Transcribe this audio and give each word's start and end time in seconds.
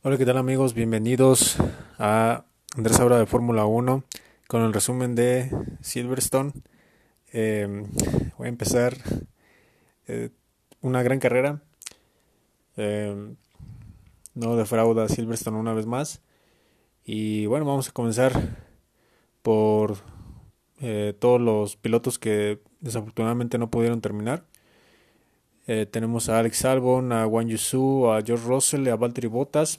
Hola, 0.00 0.16
¿qué 0.16 0.24
tal 0.24 0.36
amigos? 0.36 0.74
Bienvenidos 0.74 1.56
a 1.98 2.44
Andrés 2.76 3.00
Ahora 3.00 3.18
de 3.18 3.26
Fórmula 3.26 3.66
1 3.66 4.04
con 4.46 4.62
el 4.62 4.72
resumen 4.72 5.16
de 5.16 5.50
Silverstone. 5.80 6.52
Eh, 7.32 7.84
voy 8.38 8.46
a 8.46 8.48
empezar 8.48 8.96
eh, 10.06 10.30
una 10.82 11.02
gran 11.02 11.18
carrera. 11.18 11.62
Eh, 12.76 13.34
no 14.34 14.56
defrauda 14.56 15.08
Silverstone 15.08 15.58
una 15.58 15.74
vez 15.74 15.86
más. 15.86 16.22
Y 17.04 17.46
bueno, 17.46 17.66
vamos 17.66 17.88
a 17.88 17.92
comenzar 17.92 18.32
por 19.42 19.96
todos 21.18 21.40
los 21.40 21.74
pilotos 21.74 22.20
que 22.20 22.62
desafortunadamente 22.78 23.58
no 23.58 23.68
pudieron 23.68 24.00
terminar. 24.00 24.44
Tenemos 25.90 26.28
a 26.28 26.38
Alex 26.38 26.64
Albon, 26.64 27.12
a 27.12 27.26
Wang 27.26 27.48
Yusu, 27.48 28.10
a 28.10 28.22
George 28.22 28.46
Russell, 28.46 28.88
a 28.88 28.96
Valtteri 28.96 29.28
Bottas 29.28 29.78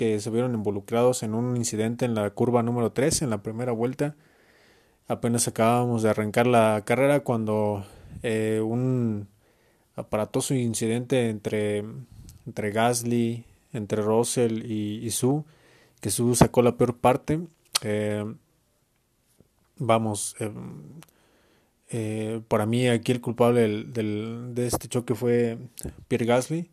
que 0.00 0.18
se 0.18 0.30
vieron 0.30 0.54
involucrados 0.54 1.22
en 1.22 1.34
un 1.34 1.58
incidente 1.58 2.06
en 2.06 2.14
la 2.14 2.30
curva 2.30 2.62
número 2.62 2.90
3 2.90 3.20
en 3.20 3.28
la 3.28 3.42
primera 3.42 3.72
vuelta. 3.72 4.16
Apenas 5.08 5.46
acabábamos 5.46 6.02
de 6.02 6.08
arrancar 6.08 6.46
la 6.46 6.82
carrera 6.86 7.20
cuando 7.20 7.84
eh, 8.22 8.62
un 8.64 9.28
aparatoso 9.96 10.54
incidente 10.54 11.28
entre, 11.28 11.84
entre 12.46 12.70
Gasly, 12.70 13.44
entre 13.74 14.00
Russell 14.00 14.64
y, 14.64 15.10
Su, 15.10 15.44
que 16.00 16.10
Su 16.10 16.34
sacó 16.34 16.62
la 16.62 16.78
peor 16.78 16.96
parte. 16.96 17.40
Eh, 17.82 18.24
vamos, 19.76 20.34
eh, 20.40 20.50
para 22.48 22.66
mí 22.66 22.88
aquí 22.88 23.12
el 23.12 23.20
culpable 23.20 23.84
de 23.84 24.66
este 24.66 24.88
choque 24.88 25.14
fue 25.14 25.58
Pierre 26.08 26.26
Gasly 26.26 26.70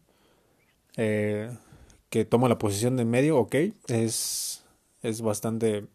que 2.10 2.26
toma 2.26 2.50
la 2.50 2.58
posición 2.58 2.98
de 2.98 3.06
medio, 3.06 3.38
ok, 3.38 3.56
es, 3.88 4.64
es 5.02 5.22
bastante 5.22 5.88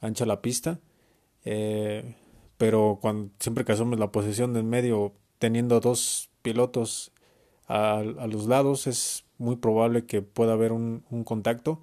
ancha 0.00 0.26
la 0.26 0.42
pista, 0.42 0.78
eh, 1.44 2.14
pero 2.58 2.98
cuando 3.00 3.30
siempre 3.40 3.64
que 3.64 3.72
asumes 3.72 3.98
la 3.98 4.12
posición 4.12 4.52
de 4.52 4.62
medio 4.62 5.12
teniendo 5.38 5.80
dos 5.80 6.30
pilotos 6.42 7.12
a, 7.66 8.02
los 8.02 8.46
lados 8.46 8.86
es 8.86 9.24
muy 9.38 9.56
probable 9.56 10.04
que 10.06 10.22
pueda 10.22 10.52
haber 10.52 10.72
un, 10.72 11.02
contacto. 11.24 11.80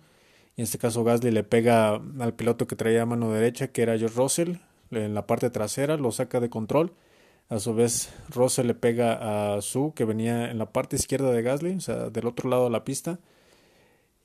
En 0.57 0.63
este 0.63 0.77
caso 0.77 1.03
Gasly 1.03 1.31
le 1.31 1.43
pega 1.43 1.95
al 2.19 2.33
piloto 2.35 2.67
que 2.67 2.75
traía 2.75 3.01
a 3.01 3.05
mano 3.05 3.31
derecha, 3.31 3.69
que 3.69 3.81
era 3.81 3.97
George 3.97 4.15
Russell, 4.15 4.55
en 4.91 5.13
la 5.13 5.25
parte 5.27 5.49
trasera, 5.49 5.97
lo 5.97 6.11
saca 6.11 6.39
de 6.39 6.49
control. 6.49 6.93
A 7.49 7.59
su 7.59 7.73
vez, 7.73 8.09
Russell 8.29 8.67
le 8.67 8.75
pega 8.75 9.55
a 9.55 9.61
Su, 9.61 9.93
que 9.93 10.05
venía 10.05 10.49
en 10.51 10.57
la 10.57 10.71
parte 10.71 10.95
izquierda 10.95 11.31
de 11.31 11.41
Gasly, 11.41 11.75
o 11.75 11.81
sea, 11.81 12.09
del 12.09 12.27
otro 12.27 12.49
lado 12.49 12.65
de 12.65 12.69
la 12.69 12.85
pista. 12.85 13.19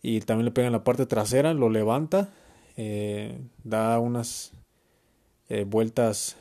Y 0.03 0.21
también 0.21 0.45
le 0.45 0.53
pega 0.53 0.69
en 0.69 0.73
la 0.73 0.85
parte 0.85 1.07
trasera, 1.07 1.55
lo 1.55 1.69
levanta, 1.69 2.31
eh, 2.77 3.39
da 3.65 3.99
unas 3.99 4.53
eh, 5.49 5.65
vueltas 5.65 6.37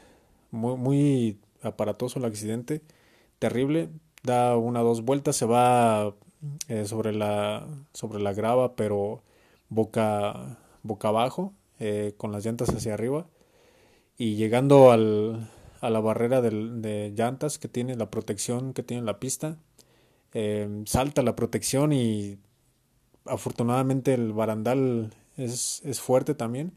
muy, 0.52 1.40
aparatoso 1.64 2.20
el 2.20 2.26
accidente, 2.26 2.82
terrible, 3.40 3.90
da 4.24 4.56
una 4.58 4.82
dos 4.82 5.04
vueltas, 5.04 5.36
se 5.36 5.46
va 5.46 6.14
eh, 6.68 6.86
sobre 6.86 7.14
la 7.14 7.66
sobre 7.94 8.22
la 8.22 8.34
grava, 8.34 8.76
pero 8.76 9.24
boca 9.70 10.60
boca 10.84 11.08
abajo, 11.08 11.54
con 12.18 12.32
las 12.32 12.46
llantas 12.46 12.70
hacia 12.70 12.94
arriba 12.94 13.26
y 14.18 14.36
llegando 14.36 14.92
al, 14.92 15.50
a 15.82 15.90
la 15.90 16.00
barrera 16.00 16.42
de 16.42 17.14
llantas 17.16 17.60
que 17.60 17.68
tiene 17.68 17.96
la 17.96 18.10
protección 18.10 18.74
que 18.74 18.84
tiene 18.84 19.04
la 19.04 19.20
pista, 19.20 19.58
salta 20.86 21.22
la 21.22 21.36
protección 21.36 21.94
y 21.94 22.38
afortunadamente 23.26 24.14
el 24.14 24.34
barandal 24.34 25.14
es, 25.38 25.82
es 25.86 26.00
fuerte 26.02 26.36
también, 26.36 26.74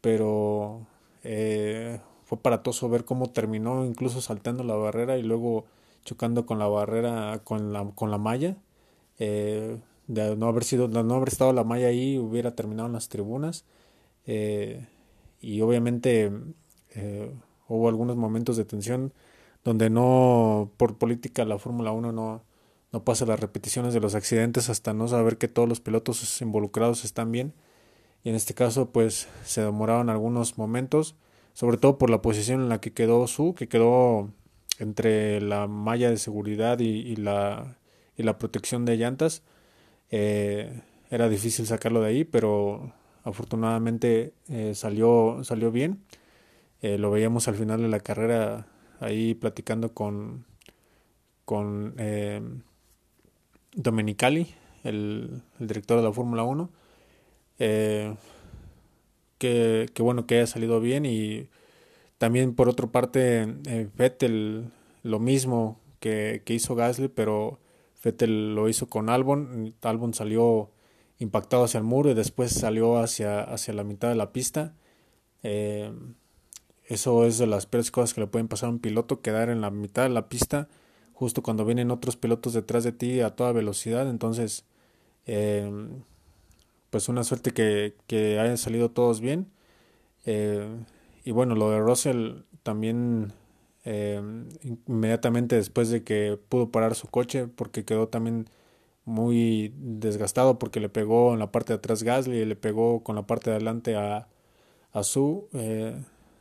pero 0.00 0.86
eh, 1.24 2.00
fue 2.24 2.38
paratoso 2.38 2.88
ver 2.88 3.04
cómo 3.04 3.30
terminó 3.30 3.84
incluso 3.84 4.20
saltando 4.20 4.64
la 4.64 4.74
barrera 4.76 5.18
y 5.18 5.22
luego 5.22 5.66
chocando 6.04 6.46
con 6.46 6.58
la 6.58 6.68
barrera, 6.68 7.40
con 7.44 7.72
la, 7.72 7.84
con 7.94 8.10
la 8.10 8.18
malla. 8.18 8.56
Eh, 9.18 9.78
de 10.06 10.36
no 10.36 10.46
haber 10.46 10.62
sido, 10.64 10.86
no 10.88 11.14
haber 11.14 11.28
estado 11.28 11.52
la 11.52 11.64
malla 11.64 11.88
ahí, 11.88 12.18
hubiera 12.18 12.54
terminado 12.54 12.86
en 12.86 12.92
las 12.92 13.08
tribunas. 13.08 13.64
Eh, 14.26 14.86
y 15.46 15.60
obviamente 15.60 16.32
hubo 17.68 17.88
algunos 17.88 18.16
momentos 18.16 18.56
de 18.56 18.64
tensión 18.64 19.12
donde 19.62 19.90
no, 19.90 20.72
por 20.76 20.96
política, 20.98 21.44
la 21.44 21.58
Fórmula 21.58 21.92
1 21.92 22.12
no, 22.12 22.44
no 22.92 23.04
pasa 23.04 23.26
las 23.26 23.40
repeticiones 23.40 23.94
de 23.94 24.00
los 24.00 24.14
accidentes 24.14 24.68
hasta 24.70 24.92
no 24.94 25.08
saber 25.08 25.38
que 25.38 25.48
todos 25.48 25.68
los 25.68 25.80
pilotos 25.80 26.40
involucrados 26.40 27.04
están 27.04 27.32
bien. 27.32 27.52
Y 28.22 28.30
en 28.30 28.34
este 28.34 28.54
caso, 28.54 28.90
pues 28.90 29.28
se 29.44 29.62
demoraron 29.62 30.08
algunos 30.08 30.58
momentos, 30.58 31.16
sobre 31.52 31.78
todo 31.78 31.98
por 31.98 32.10
la 32.10 32.22
posición 32.22 32.60
en 32.60 32.68
la 32.68 32.80
que 32.80 32.92
quedó 32.92 33.26
Su, 33.26 33.54
que 33.54 33.68
quedó 33.68 34.30
entre 34.78 35.40
la 35.40 35.66
malla 35.66 36.10
de 36.10 36.16
seguridad 36.16 36.78
y, 36.80 37.16
la, 37.16 37.78
y 38.16 38.22
la 38.22 38.38
protección 38.38 38.84
de 38.84 38.96
llantas. 38.96 39.42
Eh, 40.10 40.82
era 41.10 41.28
difícil 41.28 41.66
sacarlo 41.66 42.00
de 42.00 42.08
ahí, 42.08 42.24
pero 42.24 42.92
afortunadamente 43.26 44.32
eh, 44.48 44.74
salió, 44.74 45.40
salió 45.42 45.70
bien. 45.70 46.02
Eh, 46.80 46.96
lo 46.96 47.10
veíamos 47.10 47.48
al 47.48 47.56
final 47.56 47.82
de 47.82 47.88
la 47.88 48.00
carrera 48.00 48.66
ahí 49.00 49.34
platicando 49.34 49.92
con, 49.92 50.46
con 51.44 51.94
Domenicali, 53.74 54.54
el, 54.84 55.42
director 55.58 55.98
de 55.98 56.04
la 56.04 56.12
Fórmula 56.12 56.44
1. 56.44 56.70
Eh, 57.58 58.14
que, 59.38 59.90
bueno 59.98 60.26
que 60.26 60.36
haya 60.36 60.46
salido 60.46 60.80
bien 60.80 61.04
y 61.04 61.48
también 62.18 62.54
por 62.54 62.68
otra 62.68 62.86
parte 62.86 63.42
eh, 63.66 63.88
Vettel 63.96 64.70
lo 65.02 65.18
mismo 65.18 65.78
que, 66.00 66.42
hizo 66.48 66.74
Gasly 66.74 67.08
pero 67.08 67.58
Vettel 68.02 68.54
lo 68.54 68.68
hizo 68.68 68.88
con 68.88 69.10
Albon 69.10 69.74
Albon 69.82 70.14
salió 70.14 70.70
impactado 71.18 71.64
hacia 71.64 71.78
el 71.78 71.84
muro 71.84 72.10
y 72.10 72.14
después 72.14 72.52
salió 72.52 72.98
hacia, 72.98 73.40
hacia 73.40 73.74
la 73.74 73.84
mitad 73.84 74.08
de 74.08 74.14
la 74.14 74.32
pista 74.32 74.74
eh, 75.48 75.92
eso 76.88 77.24
es 77.24 77.38
de 77.38 77.46
las 77.46 77.66
peores 77.66 77.92
cosas 77.92 78.14
que 78.14 78.20
le 78.20 78.26
pueden 78.26 78.48
pasar 78.48 78.68
a 78.68 78.72
un 78.72 78.80
piloto 78.80 79.20
quedar 79.20 79.48
en 79.48 79.60
la 79.60 79.70
mitad 79.70 80.02
de 80.02 80.08
la 80.08 80.28
pista 80.28 80.68
justo 81.12 81.40
cuando 81.40 81.64
vienen 81.64 81.92
otros 81.92 82.16
pilotos 82.16 82.52
detrás 82.52 82.82
de 82.82 82.90
ti 82.90 83.20
a 83.20 83.30
toda 83.36 83.52
velocidad. 83.52 84.08
Entonces, 84.10 84.64
eh, 85.26 85.70
pues 86.90 87.08
una 87.08 87.22
suerte 87.22 87.52
que, 87.52 87.94
que, 88.08 88.40
hayan 88.40 88.58
salido 88.58 88.90
todos 88.90 89.20
bien. 89.20 89.46
Eh, 90.24 90.66
y 91.24 91.30
bueno, 91.30 91.54
lo 91.54 91.70
de 91.70 91.78
Russell 91.80 92.42
también 92.62 93.32
inmediatamente 94.88 95.54
después 95.54 95.90
de 95.90 96.02
que 96.02 96.36
pudo 96.48 96.72
parar 96.72 96.96
su 96.96 97.06
coche, 97.06 97.46
porque 97.46 97.84
quedó 97.84 98.08
también 98.08 98.46
muy 99.06 99.72
desgastado 99.78 100.58
porque 100.58 100.80
le 100.80 100.90
pegó 100.90 101.32
en 101.32 101.38
la 101.38 101.50
parte 101.52 101.72
de 101.72 101.78
atrás 101.78 102.02
Gasly 102.02 102.38
y 102.38 102.44
le 102.44 102.56
pegó 102.56 103.02
con 103.02 103.16
la 103.16 103.26
parte 103.26 103.50
de 103.50 103.56
adelante 103.56 103.96
a, 103.96 104.28
a 104.92 105.02
Su. 105.02 105.48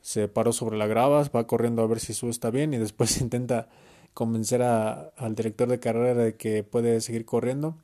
se 0.01 0.27
paró 0.27 0.51
sobre 0.51 0.77
la 0.77 0.87
grava, 0.87 1.23
va 1.35 1.47
corriendo 1.47 1.81
a 1.83 1.87
ver 1.87 1.99
si 1.99 2.13
Su 2.13 2.29
está 2.29 2.49
bien 2.49 2.73
y 2.73 2.77
después 2.77 3.21
intenta 3.21 3.69
convencer 4.13 4.63
a, 4.63 5.11
al 5.17 5.35
director 5.35 5.67
de 5.69 5.79
carrera 5.79 6.15
de 6.15 6.35
que 6.35 6.63
puede 6.63 7.01
seguir 7.01 7.25
corriendo 7.25 7.77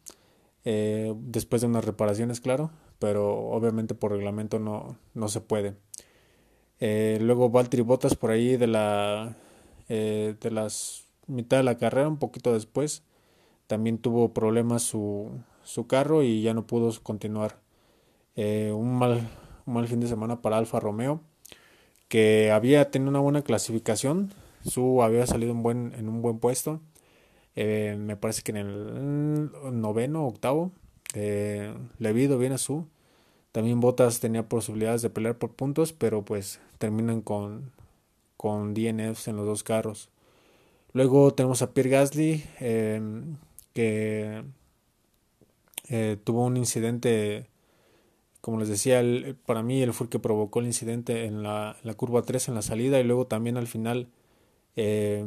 eh, 0.65 1.13
después 1.17 1.61
de 1.61 1.67
unas 1.67 1.85
reparaciones, 1.85 2.39
claro, 2.41 2.71
pero 2.99 3.37
obviamente 3.49 3.95
por 3.95 4.11
reglamento 4.11 4.59
no, 4.59 4.97
no 5.13 5.27
se 5.27 5.41
puede. 5.41 5.75
Eh, 6.79 7.19
luego 7.21 7.49
Valtteri 7.49 7.83
Bottas 7.83 8.15
por 8.15 8.31
ahí 8.31 8.57
de 8.57 8.67
la 8.67 9.35
eh, 9.89 10.35
de 10.39 10.51
las 10.51 11.03
mitad 11.27 11.57
de 11.57 11.63
la 11.63 11.77
carrera, 11.77 12.07
un 12.07 12.17
poquito 12.17 12.53
después, 12.53 13.03
también 13.71 13.99
tuvo 13.99 14.33
problemas 14.33 14.81
su, 14.81 15.29
su 15.63 15.87
carro 15.87 16.23
y 16.23 16.41
ya 16.41 16.53
no 16.53 16.67
pudo 16.67 16.91
continuar. 17.01 17.57
un, 18.35 18.97
mal, 18.97 19.29
un 19.65 19.73
mal 19.73 19.87
fin 19.87 20.01
de 20.01 20.07
semana 20.07 20.41
para 20.41 20.57
Alfa 20.57 20.81
Romeo, 20.81 21.21
que 22.09 22.51
había 22.51 22.91
tenido 22.91 23.11
una 23.11 23.21
buena 23.21 23.43
clasificación, 23.43 24.33
su 24.65 25.01
había 25.03 25.25
salido 25.25 25.53
en, 25.53 25.63
buen, 25.63 25.93
en 25.97 26.09
un 26.09 26.21
buen 26.21 26.39
puesto. 26.39 26.81
Eh, 27.55 27.95
me 27.97 28.17
parece 28.17 28.41
que 28.41 28.51
en 28.51 28.57
el 28.57 29.51
noveno, 29.71 30.27
octavo. 30.27 30.71
Eh, 31.13 31.73
le 31.97 32.09
ha 32.09 32.11
ido 32.11 32.37
bien 32.37 32.51
a 32.51 32.57
Su. 32.57 32.87
También 33.53 33.79
Botas 33.79 34.19
tenía 34.19 34.49
posibilidades 34.49 35.01
de 35.01 35.09
pelear 35.09 35.37
por 35.37 35.53
puntos, 35.53 35.93
pero 35.93 36.25
pues 36.25 36.59
terminan 36.77 37.21
con, 37.21 37.71
con 38.35 38.73
DNFs 38.73 39.29
en 39.29 39.37
los 39.37 39.45
dos 39.45 39.63
carros. 39.63 40.09
Luego 40.93 41.33
tenemos 41.33 41.61
a 41.61 41.73
Pierre 41.73 41.89
Gasly, 41.89 42.43
em, 42.59 43.37
que 43.73 44.43
eh, 45.89 46.17
tuvo 46.23 46.45
un 46.45 46.57
incidente, 46.57 47.47
como 48.41 48.59
les 48.59 48.69
decía, 48.69 49.03
para 49.45 49.63
mí 49.63 49.81
él 49.81 49.93
fue 49.93 50.05
el 50.05 50.09
que 50.09 50.19
provocó 50.19 50.59
el 50.59 50.67
incidente 50.67 51.25
en 51.25 51.43
la, 51.43 51.77
la 51.83 51.93
curva 51.93 52.21
3 52.21 52.49
en 52.49 52.55
la 52.55 52.61
salida 52.61 52.99
y 52.99 53.03
luego 53.03 53.27
también 53.27 53.57
al 53.57 53.67
final 53.67 54.07
eh, 54.75 55.25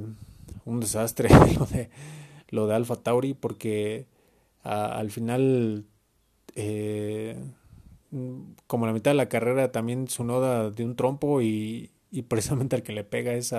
un 0.65 0.81
desastre 0.81 1.29
lo 1.59 1.67
de, 1.67 1.91
lo 2.49 2.67
de 2.67 2.75
Alfa 2.75 2.97
Tauri 2.97 3.35
porque 3.35 4.07
al 4.63 5.11
final 5.11 5.85
eh, 6.55 7.37
como 8.67 8.87
la 8.87 8.93
mitad 8.93 9.11
de 9.11 9.17
la 9.17 9.29
carrera 9.29 9.73
también 9.73 10.09
su 10.09 10.25
noda 10.25 10.71
de 10.71 10.85
un 10.85 10.97
trompo 10.97 11.43
y, 11.43 11.91
precisamente 12.29 12.77
al 12.77 12.83
que 12.83 12.93
le 12.93 13.05
pega 13.05 13.35
es 13.35 13.55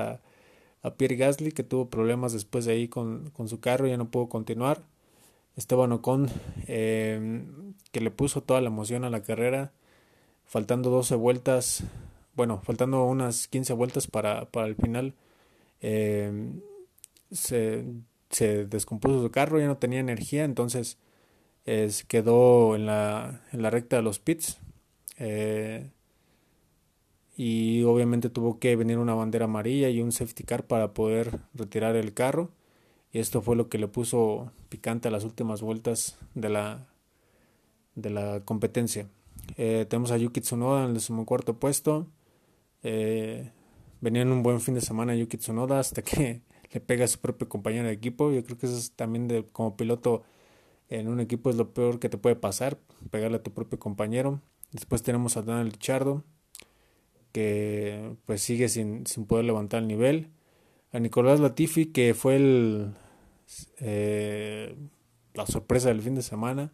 a, 0.86 0.96
Pierre 0.96 1.16
Gasly 1.16 1.52
que 1.52 1.64
tuvo 1.64 1.90
problemas 1.90 2.34
después 2.34 2.66
de 2.66 2.74
ahí 2.74 2.88
con, 2.88 3.32
su 3.48 3.60
carro, 3.60 3.88
ya 3.88 3.98
no 3.98 4.10
pudo 4.10 4.30
continuar. 4.30 4.84
Esteban 5.56 5.92
Ocon 5.92 6.30
eh, 6.68 7.46
que 7.92 8.02
le 8.02 8.12
puso 8.12 8.42
toda 8.42 8.62
la 8.62 8.68
emoción 8.68 9.06
a 9.06 9.10
la 9.10 9.24
carrera, 9.24 9.72
faltando 10.46 10.90
12 10.90 11.16
vueltas, 11.16 11.84
bueno, 12.36 12.62
faltando 12.64 13.04
unas 13.06 13.48
15 13.48 13.74
vueltas 13.74 14.08
para, 14.08 14.46
para 14.52 14.68
el 14.68 14.76
final. 14.76 15.14
Eh, 15.82 16.52
se, 17.32 17.86
se 18.30 18.66
descompuso 18.66 19.22
su 19.22 19.32
carro, 19.32 19.60
ya 19.60 19.68
no 19.68 19.78
tenía 19.78 20.00
energía, 20.00 20.44
entonces 20.44 20.98
quedó 22.08 22.76
en 22.76 22.86
la, 22.86 23.42
en 23.52 23.62
la 23.62 23.70
recta 23.70 23.96
de 23.96 24.02
los 24.02 24.20
pits. 24.20 24.60
Y 27.36 27.84
obviamente 27.84 28.30
tuvo 28.30 28.60
que 28.60 28.76
venir 28.76 28.98
una 28.98 29.14
bandera 29.14 29.46
amarilla 29.46 29.90
y 29.90 30.02
un 30.02 30.12
safety 30.12 30.44
car 30.44 30.66
para 30.68 30.94
poder 30.94 31.40
retirar 31.54 31.96
el 31.96 32.14
carro. 32.14 32.52
Y 33.12 33.20
esto 33.20 33.42
fue 33.42 33.56
lo 33.56 33.70
que 33.70 33.78
le 33.78 33.88
puso 33.88 34.52
picante 34.70 35.08
a 35.08 35.12
las 35.12 35.24
últimas 35.24 35.62
vueltas 35.62 36.18
de 36.34 36.50
la, 36.50 36.88
de 37.96 38.10
la 38.10 38.42
competencia. 38.46 39.10
Eh, 39.58 39.86
tenemos 39.90 40.12
a 40.12 40.18
Yuki 40.18 40.42
Tsunoda 40.42 40.84
en 40.84 40.90
el 40.90 40.94
decimocuarto 40.96 41.60
puesto. 41.60 42.08
Eh, 42.84 43.52
venía 44.02 44.22
en 44.22 44.32
un 44.32 44.44
buen 44.44 44.62
fin 44.62 44.74
de 44.74 44.82
semana 44.82 45.16
Yuki 45.16 45.38
Tsunoda 45.38 45.80
hasta 45.80 46.02
que 46.02 46.42
le 46.72 46.80
pega 46.80 47.06
a 47.06 47.08
su 47.08 47.20
propio 47.20 47.50
compañero 47.50 47.88
de 47.88 47.94
equipo. 47.94 48.32
Yo 48.32 48.44
creo 48.44 48.58
que 48.58 48.66
eso 48.66 48.78
es 48.78 48.92
también 48.92 49.28
de, 49.28 49.46
como 49.52 49.76
piloto 49.76 50.24
en 50.90 51.08
un 51.08 51.20
equipo 51.20 51.50
es 51.50 51.56
lo 51.56 51.74
peor 51.74 52.00
que 52.00 52.10
te 52.10 52.18
puede 52.18 52.36
pasar, 52.36 52.78
pegarle 53.10 53.38
a 53.38 53.44
tu 53.44 53.52
propio 53.52 53.80
compañero. 53.80 54.42
Después 54.72 55.04
tenemos 55.04 55.38
a 55.38 55.42
Daniel 55.42 55.72
Richardo, 55.72 56.24
que 57.36 58.16
pues 58.26 58.42
sigue 58.42 58.70
sin, 58.70 59.06
sin 59.06 59.26
poder 59.26 59.44
levantar 59.44 59.82
el 59.82 59.90
nivel. 59.90 60.30
A 60.94 61.00
Nicolás 61.00 61.42
Latifi, 61.42 61.88
que 61.88 62.14
fue 62.14 62.40
eh, 63.80 64.74
la 65.34 65.46
sorpresa 65.46 65.90
del 65.90 66.02
fin 66.02 66.16
de 66.16 66.22
semana. 66.22 66.72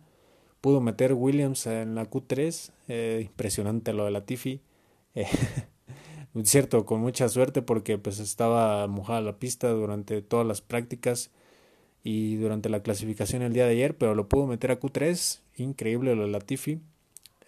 Pudo 0.62 0.80
meter 0.80 1.14
Williams 1.14 1.66
en 1.66 1.96
la 1.96 2.08
Q3. 2.08 2.74
Eh, 2.90 3.22
impresionante 3.26 3.92
lo 3.92 4.06
de 4.06 4.12
Latifi. 4.12 4.62
Eh, 5.16 5.26
cierto, 6.44 6.86
con 6.86 7.02
mucha 7.02 7.28
suerte 7.28 7.64
porque 7.64 7.98
pues 7.98 8.20
estaba 8.20 8.86
mojada 8.86 9.22
la 9.22 9.40
pista 9.40 9.68
durante 9.70 10.22
todas 10.22 10.46
las 10.46 10.62
prácticas 10.62 11.32
y 12.04 12.36
durante 12.36 12.70
la 12.70 12.84
clasificación 12.84 13.42
el 13.42 13.54
día 13.54 13.66
de 13.66 13.72
ayer, 13.72 13.98
pero 13.98 14.14
lo 14.14 14.30
pudo 14.30 14.46
meter 14.46 14.70
a 14.70 14.80
Q3, 14.80 15.40
increíble 15.56 16.16
lo 16.16 16.26
de 16.26 16.30
Latifi, 16.30 16.82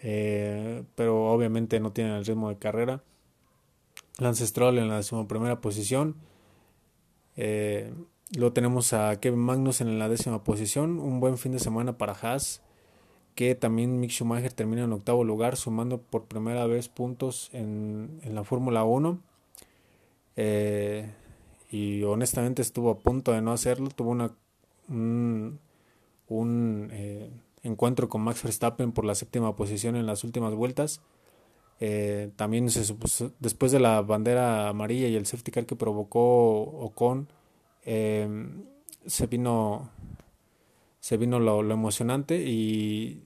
eh, 0.04 0.84
pero 0.96 1.32
obviamente 1.32 1.80
no 1.80 1.92
tiene 1.92 2.16
el 2.16 2.26
ritmo 2.26 2.50
de 2.50 2.58
carrera. 2.58 3.02
Lance 4.20 4.46
Stroll 4.46 4.78
en 4.78 4.90
la 4.90 4.98
decimoprimera 4.98 5.62
posición. 5.62 6.16
Eh, 7.36 7.92
luego 8.36 8.54
tenemos 8.54 8.94
a 8.94 9.20
Kevin 9.20 9.40
Magnus 9.40 9.82
en 9.82 9.98
la 9.98 10.10
décima 10.10 10.44
posición. 10.44 11.00
Un 11.00 11.20
buen 11.20 11.38
fin 11.38 11.54
de 11.54 11.60
semana 11.60 11.98
para 11.98 12.14
Haas. 12.14 12.62
Que 13.34 13.56
también 13.56 14.00
Mick 14.00 14.12
Schumacher 14.12 14.54
termina 14.54 14.84
en 14.84 14.94
octavo 14.94 15.24
lugar, 15.24 15.56
sumando 15.56 16.00
por 16.00 16.26
primera 16.26 16.68
vez 16.68 16.88
puntos 16.90 17.50
en, 17.52 18.20
en 18.22 18.36
la 18.36 18.44
Fórmula 18.44 18.84
1. 18.84 19.20
Eh, 20.36 21.12
y 21.72 22.04
honestamente 22.04 22.62
estuvo 22.62 22.92
a 22.92 23.00
punto 23.00 23.32
de 23.32 23.42
no 23.42 23.52
hacerlo. 23.52 23.90
Tuvo 23.90 24.12
una 24.12 24.32
un, 26.28 26.90
eh, 26.92 27.30
encuentro 27.64 28.10
con 28.10 28.22
Max 28.22 28.44
Verstappen 28.44 28.92
por 28.92 29.06
la 29.06 29.16
séptima 29.16 29.56
posición 29.56 29.96
en 29.96 30.06
las 30.06 30.24
últimas 30.24 30.54
vueltas. 30.54 31.02
Eh, 31.80 32.32
también 32.36 32.70
se 32.70 32.96
después 33.40 33.72
de 33.72 33.80
la 33.80 34.02
bandera 34.02 34.70
amarilla 34.70 35.08
y 35.08 35.16
el 35.16 35.26
safety 35.26 35.52
car 35.52 35.66
que 35.66 35.76
provocó 35.76 36.62
Ocon, 36.62 37.28
eh, 37.84 38.28
se 39.06 39.28
vino 39.28 39.90
se 41.00 41.18
vino 41.18 41.40
lo, 41.40 41.60
emocionante 41.70 42.38
y, 42.38 43.26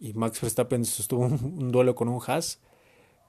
y, 0.00 0.12
Max 0.14 0.40
Verstappen 0.40 0.84
sostuvo 0.84 1.26
un, 1.26 1.70
duelo 1.70 1.94
con 1.94 2.08
un 2.08 2.20
Haas. 2.26 2.60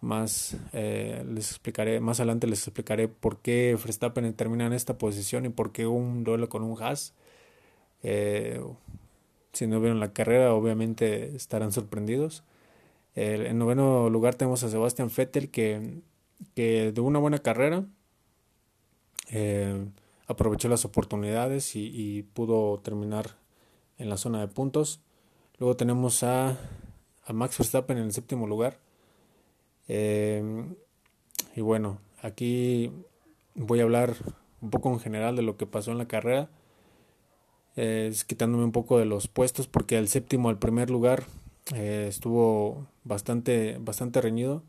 Más 0.01 0.57
les 0.73 1.51
explicaré, 1.51 1.99
más 1.99 2.19
adelante 2.19 2.47
les 2.47 2.67
explicaré 2.67 3.07
por 3.07 3.39
qué 3.39 3.77
Verstappen 3.81 4.33
termina 4.33 4.65
en 4.65 4.73
esta 4.73 4.97
posición 4.97 5.45
y 5.45 5.49
por 5.49 5.71
qué 5.71 5.87
un 5.87 6.23
duelo 6.23 6.49
con 6.49 6.63
un 6.63 6.81
Haas. 6.81 7.13
Si 9.53 9.67
no 9.67 9.79
vieron 9.79 9.99
la 9.99 10.13
carrera, 10.13 10.53
obviamente 10.53 11.35
estarán 11.35 11.71
sorprendidos. 11.71 12.43
en 13.15 13.57
noveno 13.57 14.09
lugar 14.09 14.35
tenemos 14.35 14.63
a 14.63 14.69
Sebastian 14.69 15.11
Vettel 15.15 15.49
que, 15.49 16.01
que 16.55 16.91
de 16.91 17.01
una 17.01 17.19
buena 17.19 17.39
carrera 17.39 17.85
eh, 19.31 19.85
aprovechó 20.27 20.69
las 20.69 20.85
oportunidades 20.85 21.75
y, 21.75 22.23
pudo 22.33 22.79
terminar 22.79 23.37
en 23.97 24.09
la 24.09 24.17
zona 24.17 24.39
de 24.39 24.47
puntos. 24.47 25.01
Luego 25.59 25.75
tenemos 25.75 26.23
a, 26.23 26.57
a 27.25 27.33
Max 27.33 27.57
Verstappen 27.57 27.97
en 27.97 28.05
el 28.05 28.13
séptimo 28.13 28.47
lugar. 28.47 28.79
Eh, 29.87 30.65
y 31.55 31.61
bueno, 31.61 31.99
aquí 32.21 32.91
voy 33.55 33.79
a 33.79 33.83
hablar 33.83 34.15
un 34.61 34.69
poco 34.69 34.91
en 34.91 34.99
general 34.99 35.35
de 35.35 35.41
lo 35.41 35.57
que 35.57 35.65
pasó 35.65 35.91
en 35.91 35.97
la 35.97 36.07
carrera 36.07 36.49
quitándome 37.75 38.63
un 38.63 38.71
poco 38.71 38.99
de 38.99 39.05
los 39.05 39.27
puestos 39.27 39.67
porque 39.67 39.97
el 39.97 40.07
séptimo 40.07 40.49
al 40.49 40.59
primer 40.59 40.89
lugar 40.89 41.23
eh, 41.73 42.07
estuvo 42.09 42.87
bastante, 43.03 43.77
bastante 43.79 44.21
reñido. 44.21 44.63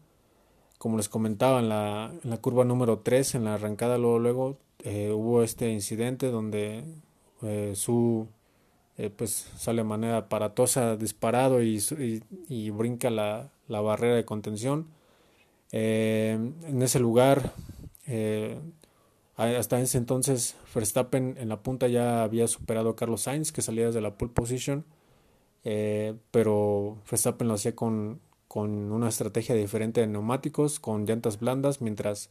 Como 0.78 0.96
les 0.96 1.08
comentaba, 1.08 1.60
en 1.60 1.68
la, 1.68 2.12
en 2.22 2.30
la 2.30 2.36
curva 2.38 2.64
número 2.64 3.00
3, 3.00 3.36
en 3.36 3.44
la 3.44 3.54
arrancada 3.54 3.98
luego, 3.98 4.18
luego 4.18 4.58
eh, 4.84 5.10
hubo 5.12 5.42
este 5.42 5.70
incidente 5.70 6.30
donde 6.30 6.84
eh, 7.42 7.72
su 7.74 8.28
pues 9.16 9.50
sale 9.58 9.78
de 9.78 9.88
manera 9.88 10.18
aparatosa 10.18 10.94
disparado 10.96 11.64
y, 11.64 11.82
y, 12.48 12.70
brinca 12.70 13.10
la, 13.10 13.50
la, 13.66 13.80
barrera 13.80 14.14
de 14.14 14.24
contención. 14.24 14.86
en 15.72 16.80
ese 16.80 17.00
lugar 17.00 17.52
hasta 19.36 19.81
ese 19.81 19.98
entonces 19.98 20.54
Verstappen 20.75 21.36
en 21.38 21.48
la 21.48 21.62
punta 21.62 21.88
ya 21.88 22.22
había 22.22 22.46
superado 22.46 22.90
a 22.90 22.96
Carlos 22.96 23.22
Sainz 23.22 23.50
que 23.50 23.62
salía 23.62 23.86
desde 23.86 24.00
la 24.00 24.16
pole 24.16 24.32
position, 24.32 24.84
eh, 25.64 26.14
pero 26.31 26.98
Verstappen 27.10 27.48
lo 27.48 27.54
hacía 27.54 27.75
con, 27.75 28.20
con, 28.49 28.92
una 28.92 29.09
estrategia 29.09 29.54
diferente 29.54 30.00
de 30.00 30.06
neumáticos, 30.06 30.78
con 30.78 31.04
llantas 31.06 31.40
blandas, 31.40 31.80
mientras 31.80 32.30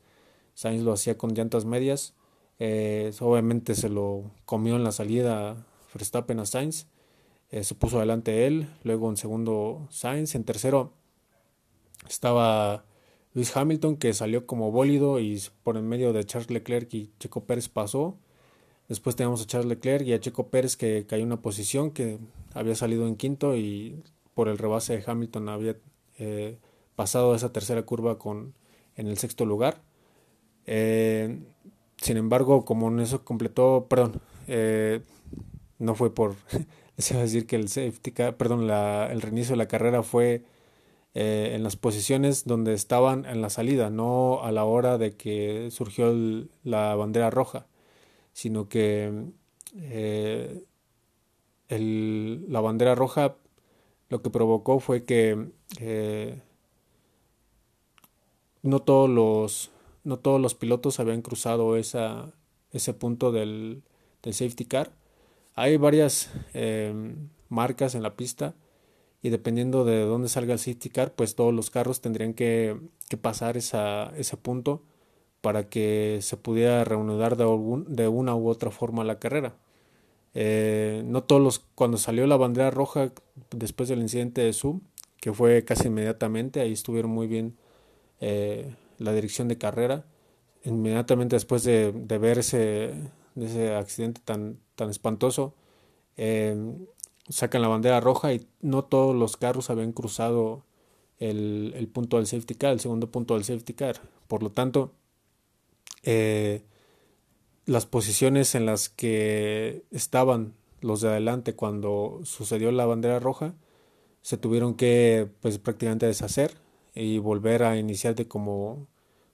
Sainz 0.54 0.84
lo 0.84 0.94
hacía 0.94 1.18
con 1.18 1.34
llantas 1.34 1.66
medias. 1.66 2.14
Eh, 2.60 3.12
obviamente 3.20 3.76
se 3.76 3.90
lo 3.90 4.32
comió 4.46 4.76
en 4.76 4.84
la 4.84 4.92
salida 4.92 5.66
Verstappen 5.94 6.40
a 6.40 6.46
Sainz, 6.46 6.88
eh, 7.50 7.64
se 7.64 7.76
puso 7.76 7.98
adelante 7.98 8.48
él, 8.48 8.70
luego 8.84 9.10
en 9.10 9.18
segundo 9.18 9.88
Sainz, 9.90 10.36
en 10.36 10.44
tercero 10.44 10.94
estaba 12.08 12.86
Luis 13.34 13.56
Hamilton 13.56 13.98
que 13.98 14.14
salió 14.14 14.46
como 14.46 14.72
bólido 14.72 15.20
y 15.20 15.42
por 15.64 15.78
en 15.78 15.88
medio 15.88 16.14
de 16.14 16.24
Charles 16.24 16.52
Leclerc 16.52 16.94
y 16.94 17.12
Checo 17.20 17.46
Pérez 17.46 17.68
pasó. 17.70 18.18
Después 18.90 19.16
tenemos 19.16 19.42
a 19.42 19.46
Charles 19.46 19.70
Leclerc 19.70 20.06
y 20.06 20.14
a 20.14 20.20
Checo 20.20 20.48
Pérez 20.48 20.76
que 20.76 21.06
cayó 21.08 21.24
una 21.24 21.42
posición 21.42 21.92
que 21.92 22.20
había 22.54 22.76
salido 22.76 23.08
en 23.08 23.16
quinto 23.16 23.56
y 23.56 24.04
por 24.36 24.50
el 24.50 24.58
rebase 24.58 24.98
de 24.98 25.04
Hamilton 25.06 25.50
había 25.50 25.76
eh, 26.20 26.58
pasado 26.96 27.34
esa 27.34 27.52
tercera 27.52 27.84
curva 27.84 28.20
con, 28.20 28.54
en 28.96 29.08
el 29.08 29.18
sexto 29.18 29.46
lugar. 29.46 29.82
Eh, 30.66 31.40
sin 31.98 32.18
embargo, 32.18 32.66
como 32.66 32.90
en 32.90 33.00
eso 33.00 33.24
completó, 33.24 33.88
perdón, 33.90 34.22
eh, 34.48 35.02
no 35.80 35.96
fue 35.96 36.14
por, 36.14 36.36
les 36.98 37.12
iba 37.12 37.20
a 37.20 37.24
decir 37.24 37.48
que 37.48 37.56
el 37.56 37.70
safety 37.70 38.12
perdón, 38.12 38.70
el 38.70 39.22
reinicio 39.22 39.54
de 39.54 39.58
la 39.58 39.68
carrera 39.68 40.04
fue 40.04 40.44
eh, 41.16 41.52
en 41.54 41.62
las 41.62 41.76
posiciones 41.76 42.46
donde 42.46 42.74
estaban 42.74 43.26
en 43.26 43.42
la 43.42 43.52
salida, 43.52 43.92
no 43.92 44.42
a 44.44 44.52
la 44.52 44.66
hora 44.66 44.98
de 44.98 45.16
que 45.16 45.70
surgió 45.70 46.12
la 46.64 46.96
bandera 46.96 47.30
roja, 47.30 47.68
sino 48.34 48.68
que 48.68 49.26
eh, 49.76 50.64
la 51.70 52.62
bandera 52.62 52.96
roja 52.96 53.36
lo 54.10 54.24
que 54.24 54.32
provocó 54.32 54.80
fue 54.80 55.06
que 55.06 55.52
eh, 55.80 56.42
no 58.64 58.80
todos 58.80 59.10
los 59.10 59.72
no 60.04 60.18
todos 60.18 60.42
los 60.42 60.56
pilotos 60.56 61.00
habían 61.00 61.22
cruzado 61.22 61.78
esa, 61.78 62.34
ese 62.72 62.94
punto 62.94 63.32
del, 63.32 63.84
del 64.24 64.34
safety 64.34 64.66
car. 64.66 64.92
Hay 65.56 65.78
varias 65.78 66.32
marcas 67.50 67.96
en 67.96 68.02
la 68.02 68.16
pista 68.16 68.56
y 69.24 69.30
dependiendo 69.30 69.86
de 69.86 70.02
dónde 70.02 70.28
salga 70.28 70.54
el 70.54 70.60
safety 70.60 70.90
car, 70.90 71.14
pues 71.14 71.34
todos 71.34 71.54
los 71.54 71.72
carros 71.72 72.02
tendrían 72.02 72.34
que, 72.34 72.78
pasar 73.22 73.58
esa, 73.58 74.12
ese 74.18 74.38
punto 74.38 74.82
para 75.40 75.70
que 75.70 76.20
se 76.22 76.36
pudiera 76.36 76.84
reanudar 76.84 77.38
de, 77.38 77.46
de 77.88 78.08
una 78.08 78.36
u 78.36 78.50
otra 78.50 78.70
forma 78.70 79.04
la 79.04 79.20
carrera. 79.20 79.56
Eh, 80.34 81.04
no 81.06 81.24
todos 81.24 81.42
los, 81.42 81.60
cuando 81.76 81.98
salió 81.98 82.28
la 82.28 82.38
bandera 82.38 82.72
roja 82.72 83.14
después 83.52 83.88
del 83.88 84.02
incidente 84.02 84.42
de 84.42 84.52
Zoom, 84.52 84.82
que 85.22 85.32
fue 85.32 85.64
casi 85.64 85.88
inmediatamente, 85.88 86.60
ahí 86.60 86.74
estuvieron 86.74 87.12
muy 87.12 87.28
bien 87.28 87.56
eh, 88.20 88.76
la 88.98 89.14
dirección 89.14 89.48
de 89.48 89.58
carrera. 89.58 90.06
Inmediatamente 90.66 91.36
después 91.36 91.64
de, 91.64 91.92
ver 91.92 92.40
ese, 92.40 92.94
ese, 93.36 93.74
accidente 93.76 94.22
tan, 94.24 94.60
tan 94.76 94.90
espantoso, 94.90 95.54
eh, 96.18 96.56
sacan 97.30 97.62
la 97.62 97.68
bandera 97.68 98.00
roja 98.00 98.34
y 98.34 98.48
no 98.62 98.84
todos 98.84 99.16
los 99.16 99.38
carros 99.38 99.70
habían 99.70 99.94
cruzado 99.94 100.64
el, 101.20 101.74
el, 101.76 101.88
punto 101.88 102.18
del 102.18 102.28
safety 102.28 102.56
car, 102.56 102.74
el 102.74 102.80
segundo 102.80 103.10
punto 103.12 103.36
del 103.36 103.44
safety 103.44 103.74
car. 103.74 104.02
Por 104.28 104.44
lo 104.44 104.52
tanto, 104.52 104.94
eh, 106.04 106.64
las 107.66 107.86
posiciones 107.86 108.56
en 108.56 108.66
las 108.66 108.90
que 108.90 109.84
estaban 109.92 110.54
los 110.82 111.02
de 111.02 111.10
adelante 111.10 111.56
cuando 111.56 112.20
sucedió 112.24 112.72
la 112.72 112.86
bandera 112.86 113.20
roja 113.20 113.56
se 114.22 114.38
tuvieron 114.38 114.76
que 114.76 115.30
pues 115.42 115.60
prácticamente 115.60 116.06
deshacer 116.06 116.58
y 116.94 117.20
volver 117.20 117.64
a 117.64 117.78
iniciar 117.78 118.16
de 118.16 118.28
como, 118.28 118.88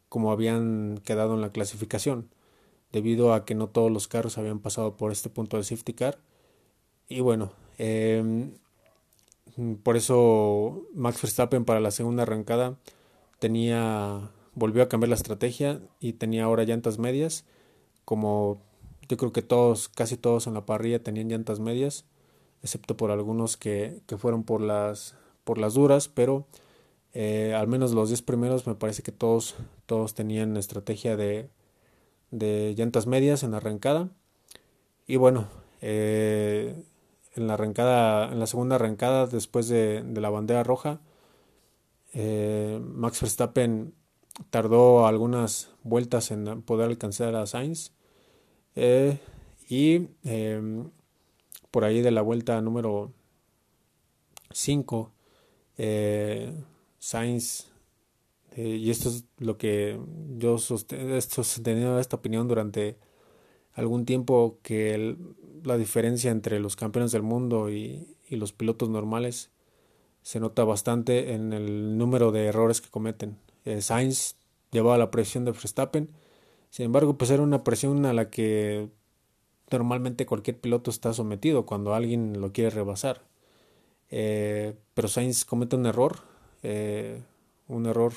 como 0.09 0.31
habían 0.31 0.99
quedado 1.03 1.33
en 1.33 1.41
la 1.41 1.51
clasificación 1.51 2.29
debido 2.91 3.33
a 3.33 3.45
que 3.45 3.55
no 3.55 3.67
todos 3.67 3.91
los 3.91 4.07
carros 4.07 4.37
habían 4.37 4.59
pasado 4.59 4.95
por 4.95 5.11
este 5.11 5.29
punto 5.29 5.57
de 5.57 5.63
safety 5.63 5.93
car 5.93 6.19
y 7.07 7.21
bueno 7.21 7.51
em, 7.79 8.51
por 9.81 9.97
eso 9.97 10.85
Max 10.93 11.21
Verstappen 11.21 11.65
para 11.65 11.79
la 11.79 11.91
segunda 11.91 12.23
arrancada 12.23 12.77
tenía 13.39 14.31
volvió 14.53 14.83
a 14.83 14.89
cambiar 14.89 15.09
la 15.09 15.15
estrategia 15.15 15.81
y 15.99 16.13
tenía 16.13 16.43
ahora 16.43 16.63
llantas 16.63 16.99
medias 16.99 17.45
como 18.05 18.61
yo 19.09 19.17
creo 19.17 19.33
que 19.33 19.41
todos, 19.41 19.89
casi 19.89 20.17
todos 20.17 20.47
en 20.47 20.53
la 20.53 20.65
parrilla 20.65 21.03
tenían 21.03 21.29
llantas 21.29 21.59
medias, 21.59 22.05
excepto 22.61 22.95
por 22.95 23.11
algunos 23.11 23.57
que, 23.57 24.01
que 24.05 24.17
fueron 24.17 24.43
por 24.43 24.61
las, 24.61 25.15
por 25.43 25.57
las 25.57 25.73
duras, 25.73 26.07
pero 26.07 26.45
eh, 27.13 27.53
al 27.55 27.67
menos 27.67 27.91
los 27.91 28.09
10 28.09 28.21
primeros 28.21 28.67
me 28.67 28.75
parece 28.75 29.01
que 29.01 29.11
todos, 29.11 29.55
todos 29.87 30.13
tenían 30.13 30.57
estrategia 30.57 31.17
de, 31.17 31.49
de 32.29 32.75
llantas 32.77 33.07
medias 33.07 33.41
en 33.41 33.51
la 33.51 33.57
arrancada. 33.57 34.09
Y 35.07 35.15
bueno, 35.15 35.47
eh, 35.81 36.75
en 37.35 37.47
la 37.47 37.53
arrancada, 37.53 38.31
en 38.31 38.39
la 38.39 38.47
segunda 38.47 38.75
arrancada 38.75 39.27
después 39.27 39.67
de, 39.67 40.03
de 40.03 40.21
la 40.21 40.29
bandera 40.29 40.63
roja, 40.63 41.01
eh, 42.13 42.81
Max 42.83 43.21
Verstappen 43.21 43.93
tardó 44.49 45.05
algunas 45.05 45.71
vueltas 45.83 46.31
en 46.31 46.61
poder 46.63 46.89
alcanzar 46.89 47.35
a 47.35 47.45
Sainz 47.45 47.91
eh, 48.75 49.19
y 49.69 50.07
em, 50.23 50.89
por 51.71 51.83
ahí 51.83 52.01
de 52.01 52.11
la 52.11 52.21
vuelta 52.21 52.61
número 52.61 53.13
5, 54.51 55.11
eh, 55.77 56.53
Sainz, 56.97 57.67
eh, 58.55 58.67
y 58.67 58.89
esto 58.89 59.09
es 59.09 59.25
lo 59.37 59.57
que 59.57 59.99
yo 60.37 60.55
he 60.55 61.21
sostenido 61.21 61.99
esta 61.99 62.15
opinión 62.15 62.47
durante 62.47 62.97
algún 63.79 64.05
tiempo, 64.05 64.59
que 64.61 65.15
la 65.63 65.77
diferencia 65.77 66.31
entre 66.31 66.59
los 66.59 66.75
campeones 66.75 67.11
del 67.11 67.23
mundo 67.23 67.69
y, 67.69 68.15
los 68.29 68.53
pilotos 68.53 68.89
normales 68.89 69.49
se 70.21 70.39
nota 70.39 70.63
bastante 70.63 71.33
en 71.33 71.51
el 71.51 71.97
número 71.97 72.31
de 72.31 72.45
errores 72.45 72.79
que 72.79 72.89
cometen. 72.89 73.39
Sainz 73.79 74.35
llevaba 74.69 74.99
la 74.99 75.09
presión 75.09 75.45
de 75.45 75.51
Verstappen, 75.51 76.09
sin 76.69 76.85
embargo, 76.85 77.17
pues 77.17 77.31
era 77.31 77.41
una 77.41 77.63
presión 77.63 78.05
a 78.05 78.13
la 78.13 78.29
que 78.29 78.89
normalmente 79.71 80.27
cualquier 80.27 80.59
piloto 80.59 80.91
está 80.91 81.13
sometido 81.13 81.65
cuando 81.65 81.95
alguien 81.95 82.39
lo 82.39 82.51
quiere 82.51 82.69
rebasar. 82.69 83.23
Eh, 84.11 84.75
pero 84.93 85.07
Sainz 85.07 85.45
comete 85.45 85.75
un 85.75 85.87
error, 85.87 86.19
eh, 86.61 87.23
un 87.67 87.87
error 87.87 88.13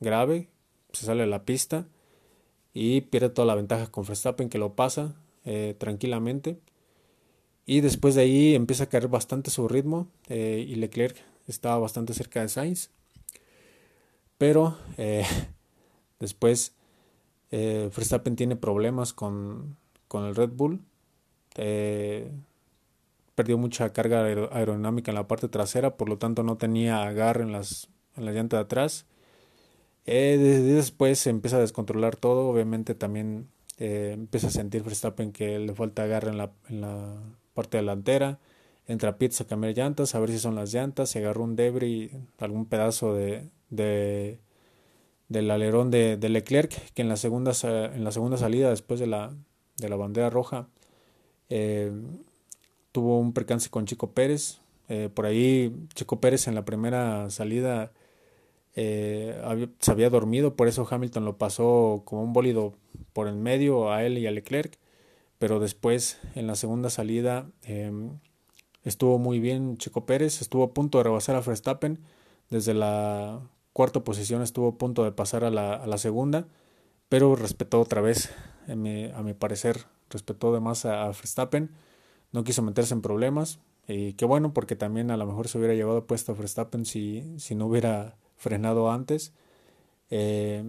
grave, 0.00 0.48
se 0.92 1.04
sale 1.04 1.22
de 1.22 1.28
la 1.28 1.44
pista 1.44 1.86
y 2.78 3.00
pierde 3.00 3.30
toda 3.30 3.46
la 3.46 3.54
ventaja 3.54 3.88
con 3.88 4.06
Verstappen 4.06 4.48
que 4.48 4.58
lo 4.58 4.74
pasa 4.74 5.16
eh, 5.44 5.74
tranquilamente. 5.78 6.60
Y 7.66 7.80
después 7.80 8.14
de 8.14 8.22
ahí 8.22 8.54
empieza 8.54 8.84
a 8.84 8.88
caer 8.88 9.08
bastante 9.08 9.50
su 9.50 9.68
ritmo 9.68 10.08
y 10.28 10.74
Leclerc 10.76 11.16
estaba 11.46 11.78
bastante 11.78 12.14
cerca 12.14 12.40
de 12.40 12.48
Sainz. 12.48 12.90
Pero 14.38 14.78
después 16.20 16.72
eh, 17.50 17.90
Verstappen 17.94 18.36
tiene 18.36 18.56
problemas 18.56 19.12
con, 19.12 19.76
con 20.06 20.24
el 20.24 20.34
Red 20.34 20.50
Bull. 20.50 20.80
Eh, 21.56 22.30
perdió 23.34 23.58
mucha 23.58 23.92
carga 23.92 24.24
aerodinámica 24.24 25.10
en 25.10 25.14
la 25.14 25.28
parte 25.28 25.48
trasera, 25.48 25.96
por 25.96 26.08
lo 26.08 26.18
tanto 26.18 26.42
no 26.42 26.56
tenía 26.56 27.02
agarre 27.02 27.42
en, 27.42 27.52
las, 27.52 27.88
en 28.16 28.24
la 28.24 28.32
llanta 28.32 28.56
de 28.56 28.62
atrás. 28.62 29.06
Eh, 30.10 30.38
después 30.38 31.18
se 31.18 31.30
empieza 31.30 31.58
a 31.58 31.60
descontrolar 31.60 32.16
todo, 32.16 32.48
obviamente 32.48 32.94
también 32.94 33.48
eh, 33.78 34.12
empieza 34.14 34.46
a 34.46 34.50
sentir 34.50 34.82
Verstappen 34.82 35.32
que 35.32 35.58
le 35.58 35.74
falta 35.74 36.04
agarre 36.04 36.30
en 36.30 36.38
la, 36.38 36.50
en 36.68 36.80
la 36.80 37.14
parte 37.54 37.76
delantera. 37.76 38.38
Entra 38.86 39.10
a 39.10 39.18
pits 39.18 39.42
a 39.42 39.46
cambiar 39.46 39.74
llantas, 39.74 40.14
a 40.14 40.20
ver 40.20 40.30
si 40.30 40.38
son 40.38 40.54
las 40.54 40.72
llantas, 40.72 41.10
se 41.10 41.18
agarró 41.18 41.44
un 41.44 41.56
debris, 41.56 42.10
algún 42.38 42.64
pedazo 42.66 43.14
de, 43.14 43.50
de 43.68 44.38
del 45.28 45.50
alerón 45.50 45.90
de, 45.90 46.16
Leclerc, 46.16 46.70
que 46.94 47.02
en 47.02 47.08
la 47.10 47.16
segunda, 47.16 47.52
en 47.62 48.02
la 48.02 48.12
segunda 48.12 48.38
salida 48.38 48.70
después 48.70 48.98
de 48.98 49.06
la, 49.06 49.34
de 49.76 49.88
la 49.90 49.96
bandera 49.96 50.30
roja 50.30 50.68
eh, 51.50 51.92
tuvo 52.92 53.18
un 53.18 53.32
percance 53.32 53.70
con 53.70 53.84
Chico 53.86 54.12
Pérez. 54.12 54.60
Eh, 54.88 55.10
por 55.12 55.26
ahí 55.26 55.74
Chico 55.94 56.18
Pérez 56.18 56.48
en 56.48 56.54
la 56.54 56.64
primera 56.64 57.28
salida 57.28 57.92
eh, 58.78 59.68
se 59.80 59.90
había 59.90 60.10
dormido, 60.10 60.54
por 60.54 60.68
eso 60.68 60.86
Hamilton 60.88 61.24
lo 61.24 61.38
pasó 61.38 62.02
como 62.04 62.22
un 62.22 62.32
bólido 62.32 62.74
por 63.12 63.28
el 63.28 63.36
medio 63.36 63.90
a 63.92 64.04
él 64.04 64.18
y 64.18 64.26
a 64.26 64.30
Leclerc, 64.30 64.78
pero 65.38 65.60
después 65.60 66.18
en 66.34 66.46
la 66.46 66.54
segunda 66.54 66.90
salida 66.90 67.50
estuvo 68.84 69.18
muy 69.18 69.40
bien 69.40 69.76
Chico 69.78 70.06
Pérez, 70.06 70.40
estuvo 70.40 70.64
a 70.64 70.74
punto 70.74 70.98
de 70.98 71.04
rebasar 71.04 71.36
a 71.36 71.40
Verstappen 71.40 72.00
desde 72.50 72.74
la 72.74 73.40
cuarta 73.72 74.02
posición 74.02 74.42
estuvo 74.42 74.68
a 74.68 74.78
punto 74.78 75.04
de 75.04 75.12
pasar 75.12 75.44
a 75.44 75.50
la, 75.50 75.74
a 75.74 75.86
la 75.86 75.98
segunda, 75.98 76.48
pero 77.08 77.36
respetó 77.36 77.80
otra 77.80 78.00
vez, 78.00 78.30
a 78.66 78.74
mi, 78.74 79.34
parecer, 79.34 79.86
respetó 80.10 80.52
de 80.52 80.60
más 80.60 80.84
a, 80.84 81.06
Verstappen, 81.06 81.70
no 82.32 82.44
quiso 82.44 82.62
meterse 82.62 82.94
en 82.94 83.02
problemas, 83.02 83.60
y 83.86 84.14
qué 84.14 84.24
bueno, 84.24 84.52
porque 84.52 84.76
también 84.76 85.10
a 85.10 85.16
lo 85.16 85.26
mejor 85.26 85.48
se 85.48 85.58
hubiera 85.58 85.74
llevado 85.74 86.06
puesto 86.06 86.32
a 86.32 86.34
Verstappen 86.34 86.84
si, 86.84 87.38
si 87.38 87.54
no 87.54 87.66
hubiera 87.66 88.16
frenado 88.38 88.90
antes. 88.90 89.32
Eh, 90.10 90.64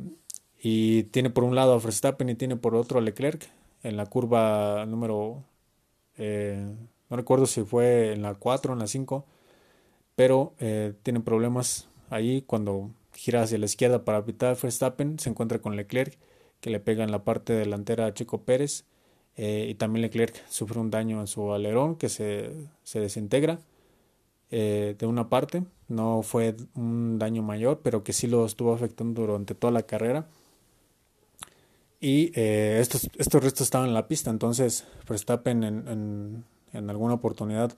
y 0.62 1.04
tiene 1.04 1.30
por 1.30 1.46
un 1.46 1.56
lado 1.56 1.74
a 1.74 1.80
Verstappen 1.80 2.30
y 2.30 2.36
tiene 2.36 2.58
por 2.58 2.76
otro 2.76 3.00
a 3.00 3.02
Leclerc 3.02 3.50
en 3.84 3.96
la 3.96 4.06
curva 4.08 4.86
número, 4.86 5.44
eh, 6.18 6.68
no 7.10 7.16
recuerdo 7.16 7.46
si 7.46 7.64
fue 7.64 8.12
en 8.12 8.22
la 8.22 8.34
4 8.36 8.74
o 8.74 8.76
en 8.76 8.80
la 8.80 8.88
5, 8.88 9.26
pero 10.18 10.54
eh, 10.60 10.94
tiene 11.04 11.22
problemas 11.22 11.88
ahí 12.10 12.42
cuando 12.42 12.92
gira 13.14 13.44
hacia 13.44 13.58
la 13.58 13.66
izquierda 13.66 14.04
para 14.04 14.18
evitar 14.18 14.58
Verstappen, 14.62 15.18
se 15.20 15.30
encuentra 15.30 15.60
con 15.60 15.78
Leclerc, 15.78 16.18
que 16.60 16.70
le 16.70 16.82
pega 16.82 17.06
en 17.06 17.12
la 17.12 17.24
parte 17.24 17.54
delantera 17.54 18.06
a 18.08 18.14
Chico 18.14 18.42
Pérez, 18.42 18.86
y 19.38 19.74
también 19.76 20.02
Leclerc 20.02 20.36
sufre 20.50 20.82
un 20.82 20.92
daño 20.92 21.22
en 21.22 21.28
su 21.28 21.54
alerón 21.54 21.96
que 21.96 22.10
se, 22.10 22.52
se 22.84 23.00
desintegra 23.00 23.62
de 24.50 24.98
una 25.04 25.30
parte, 25.30 25.64
no 25.90 26.22
fue 26.22 26.56
un 26.76 27.20
daño 27.20 27.42
mayor, 27.44 27.82
pero 27.84 28.04
que 28.04 28.14
sí 28.14 28.28
lo 28.28 28.46
estuvo 28.46 28.74
afectando 28.74 29.24
durante 29.24 29.56
toda 29.56 29.74
la 29.74 29.84
carrera. 29.84 30.28
Y 32.00 32.32
eh, 32.40 32.78
estos, 32.80 33.10
estos 33.18 33.44
restos 33.44 33.62
estaban 33.68 33.90
en 33.90 33.94
la 33.94 34.08
pista, 34.08 34.30
entonces 34.30 34.86
Verstappen 35.08 35.64
en, 35.64 36.46
en, 36.72 36.90
alguna 36.90 37.16
oportunidad 37.16 37.74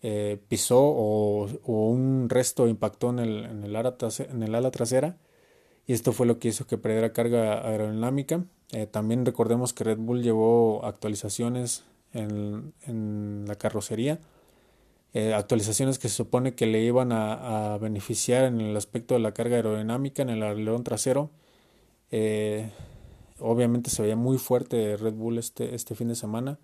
eh, 0.00 0.38
pisó 0.48 0.80
o, 0.80 1.48
un 1.66 2.28
resto 2.30 2.66
impactó 2.66 3.10
en 3.10 3.18
el, 3.18 3.44
en, 3.44 3.64
el 3.64 3.76
ala 3.76 3.96
en 4.30 4.42
el 4.42 4.54
ala 4.54 4.70
trasera 4.70 5.18
y 5.86 5.92
esto 5.92 6.12
fue 6.12 6.26
lo 6.26 6.38
que 6.38 6.48
hizo 6.48 6.66
que 6.66 6.78
perdiera 6.78 7.12
carga 7.12 7.66
aerodinámica. 7.68 8.44
Eh, 8.70 8.86
también 8.86 9.26
recordemos 9.26 9.74
que 9.74 9.84
Red 9.84 9.98
Bull 9.98 10.22
llevó 10.22 10.84
actualizaciones 10.86 11.84
en, 12.14 12.72
en 12.86 13.44
la 13.46 13.56
carrocería, 13.56 14.18
eh, 15.14 15.34
actualizaciones 15.34 15.98
que 15.98 16.08
se 16.08 16.16
supone 16.16 16.54
que 16.54 16.66
le 16.66 16.82
iban 16.82 17.12
a, 17.12 17.78
beneficiar 17.78 18.44
en 18.44 18.60
el 18.60 18.76
aspecto 18.76 19.14
de 19.14 19.20
la 19.20 19.32
carga 19.32 19.56
aerodinámica 19.56 20.22
en 20.22 20.30
el 20.30 20.42
alerón 20.42 20.84
trasero. 20.84 21.30
obviamente 23.38 23.90
se 23.90 24.02
veía 24.02 24.16
muy 24.16 24.38
fuerte 24.38 24.96
Red 24.96 25.14
Bull 25.14 25.38
este, 25.38 25.74
este 25.74 25.94
fin 25.94 26.08
de 26.08 26.14
semana 26.14 26.58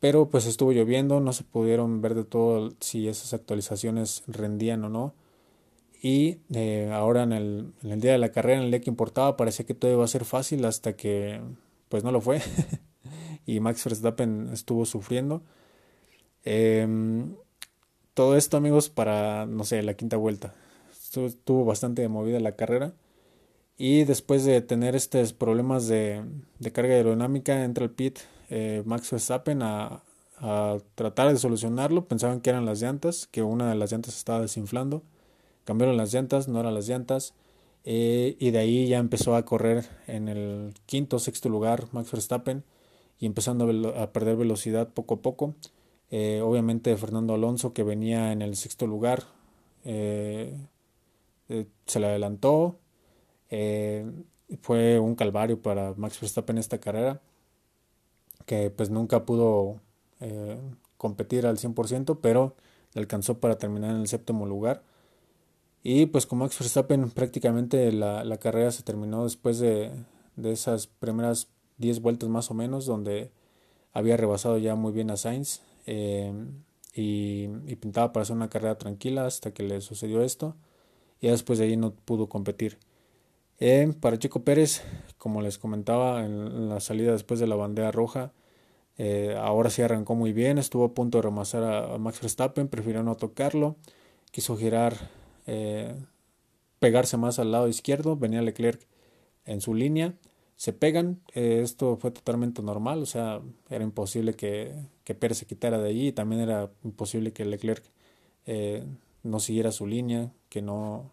pero 0.00 0.28
pues 0.30 0.46
estuvo 0.46 0.72
lloviendo, 0.72 1.20
no 1.20 1.32
se 1.32 1.44
pudieron 1.44 2.00
ver 2.00 2.14
de 2.14 2.24
todo 2.24 2.72
si 2.80 3.08
esas 3.08 3.34
actualizaciones 3.34 4.22
rendían 4.26 4.84
o 4.84 4.88
no. 4.88 5.14
Y 6.00 6.38
eh, 6.54 6.90
ahora 6.92 7.24
en 7.24 7.32
el, 7.32 7.72
en 7.82 7.90
el, 7.90 8.00
día 8.00 8.12
de 8.12 8.18
la 8.18 8.30
carrera, 8.30 8.58
en 8.58 8.66
el 8.66 8.70
día 8.70 8.80
que 8.80 8.90
importaba, 8.90 9.36
parecía 9.36 9.66
que 9.66 9.74
todo 9.74 9.90
iba 9.92 10.04
a 10.04 10.08
ser 10.08 10.24
fácil 10.24 10.64
hasta 10.64 10.94
que 10.94 11.40
pues 11.88 12.04
no 12.04 12.12
lo 12.12 12.20
fue. 12.20 12.40
y 13.46 13.58
Max 13.58 13.84
Verstappen 13.84 14.50
estuvo 14.52 14.84
sufriendo. 14.86 15.42
Em, 16.44 17.34
todo 18.18 18.36
esto 18.36 18.56
amigos 18.56 18.90
para, 18.90 19.46
no 19.46 19.62
sé, 19.62 19.80
la 19.84 19.94
quinta 19.94 20.16
vuelta. 20.16 20.52
Estuvo 20.90 21.64
bastante 21.64 22.08
movida 22.08 22.40
la 22.40 22.56
carrera. 22.56 22.92
Y 23.76 24.02
después 24.06 24.44
de 24.44 24.60
tener 24.60 24.96
estos 24.96 25.32
problemas 25.32 25.86
de, 25.86 26.24
carga 26.72 26.94
aerodinámica, 26.94 27.62
entra 27.62 27.84
el 27.84 27.92
pit 27.92 28.18
eh, 28.50 28.82
Max 28.84 29.12
Verstappen 29.12 29.62
a, 29.62 30.02
tratar 30.96 31.32
de 31.32 31.38
solucionarlo. 31.38 32.06
Pensaban 32.06 32.40
que 32.40 32.50
eran 32.50 32.66
las 32.66 32.80
llantas, 32.82 33.28
que 33.28 33.44
una 33.44 33.70
de 33.70 33.76
las 33.76 33.92
llantas 33.92 34.16
estaba 34.16 34.40
desinflando. 34.40 35.04
Cambiaron 35.62 35.96
las 35.96 36.12
llantas, 36.12 36.48
no 36.48 36.58
eran 36.58 36.74
las 36.74 36.88
llantas. 36.88 37.34
Eh, 37.84 38.34
y 38.40 38.50
de 38.50 38.58
ahí 38.58 38.88
ya 38.88 38.98
empezó 38.98 39.36
a 39.36 39.44
correr 39.44 39.86
en 40.08 40.26
el 40.26 40.74
quinto, 40.86 41.20
sexto 41.20 41.48
lugar 41.48 41.86
Max 41.92 42.10
Verstappen 42.10 42.64
y 43.20 43.26
empezando 43.26 43.70
a, 43.96 44.10
perder 44.10 44.34
velocidad 44.34 44.88
poco 44.88 45.14
a 45.14 45.22
poco. 45.22 45.54
Eh, 46.10 46.40
obviamente 46.42 46.96
Fernando 46.96 47.34
Alonso 47.34 47.72
que 47.72 47.82
venía 47.82 48.32
en 48.32 48.42
el 48.42 48.56
sexto 48.56 48.86
lugar 48.86 49.24
se 51.86 52.00
le 52.00 52.06
adelantó, 52.06 52.78
eh, 53.50 54.06
fue 54.62 54.98
un 54.98 55.14
calvario 55.14 55.60
para 55.60 55.94
Max 55.96 56.20
Verstappen 56.20 56.58
esta 56.58 56.78
carrera, 56.78 57.20
que 58.46 58.70
pues 58.70 58.90
nunca 58.90 59.24
pudo 59.24 59.80
eh, 60.20 60.58
competir 60.96 61.46
al 61.46 61.58
100%, 61.58 62.18
pero 62.20 62.56
le 62.94 63.00
alcanzó 63.00 63.38
para 63.38 63.58
terminar 63.58 63.90
en 63.90 64.00
el 64.00 64.08
séptimo 64.08 64.46
lugar. 64.46 64.82
Y 65.82 66.06
pues 66.06 66.26
con 66.26 66.40
Max 66.40 66.58
Verstappen 66.58 67.10
prácticamente 67.10 67.92
la, 67.92 68.24
la 68.24 68.38
carrera 68.38 68.70
se 68.70 68.82
terminó 68.82 69.24
después 69.24 69.58
de, 69.58 69.92
de 70.36 70.52
esas 70.52 70.86
primeras 70.86 71.48
10 71.78 72.00
vueltas 72.00 72.28
más 72.28 72.50
o 72.50 72.54
menos, 72.54 72.86
donde 72.86 73.30
había 73.92 74.16
rebasado 74.16 74.58
ya 74.58 74.74
muy 74.74 74.92
bien 74.92 75.10
a 75.10 75.16
Sainz 75.16 75.62
eh, 75.88 76.32
y, 76.94 77.48
pintaba 77.76 78.12
para 78.12 78.22
hacer 78.22 78.36
una 78.36 78.50
carrera 78.50 78.76
tranquila 78.76 79.26
hasta 79.26 79.52
que 79.52 79.62
le 79.62 79.80
sucedió 79.80 80.22
esto. 80.22 80.56
Y 81.20 81.28
después 81.28 81.58
de 81.58 81.66
ahí 81.66 81.76
no 81.76 81.92
pudo 81.92 82.28
competir. 82.28 82.78
Eh, 83.60 83.92
para 84.00 84.18
Chico 84.18 84.44
Pérez, 84.44 84.82
como 85.18 85.42
les 85.42 85.58
comentaba 85.58 86.24
en 86.24 86.68
la 86.68 86.80
salida 86.80 87.12
después 87.12 87.40
de 87.40 87.46
la 87.46 87.56
bandera 87.56 87.90
roja, 87.90 88.32
eh, 88.98 89.36
ahora 89.38 89.70
sí 89.70 89.82
arrancó 89.82 90.14
muy 90.14 90.32
bien, 90.32 90.58
estuvo 90.58 90.84
a 90.84 90.94
punto 90.94 91.18
de 91.18 91.22
remasar 91.22 91.64
a, 91.64 91.98
Max 91.98 92.20
Verstappen, 92.20 92.68
prefirió 92.68 93.02
no 93.02 93.16
tocarlo, 93.16 93.76
quiso 94.30 94.56
girar, 94.56 95.10
eh, 95.46 95.94
pegarse 96.78 97.16
más 97.16 97.38
al 97.38 97.52
lado 97.52 97.68
izquierdo, 97.68 98.16
venía 98.16 98.42
Leclerc 98.42 98.86
en 99.44 99.60
su 99.60 99.74
línea, 99.74 100.14
se 100.56 100.72
pegan, 100.72 101.20
esto 101.34 101.96
fue 101.96 102.10
totalmente 102.10 102.62
normal, 102.62 103.02
o 103.02 103.06
sea, 103.06 103.40
era 103.70 103.84
imposible 103.84 104.34
que, 104.34 104.74
que, 105.08 105.14
Pérez 105.14 105.38
se 105.38 105.46
quitara 105.46 105.78
de 105.78 105.88
allí, 105.88 106.12
también 106.12 106.42
era 106.42 106.70
imposible 106.84 107.32
que 107.32 107.44
Leclerc 107.44 107.84
no 109.22 109.40
siguiera 109.40 109.72
su 109.72 109.86
línea, 109.86 110.32
que 110.48 110.62
no 110.62 111.12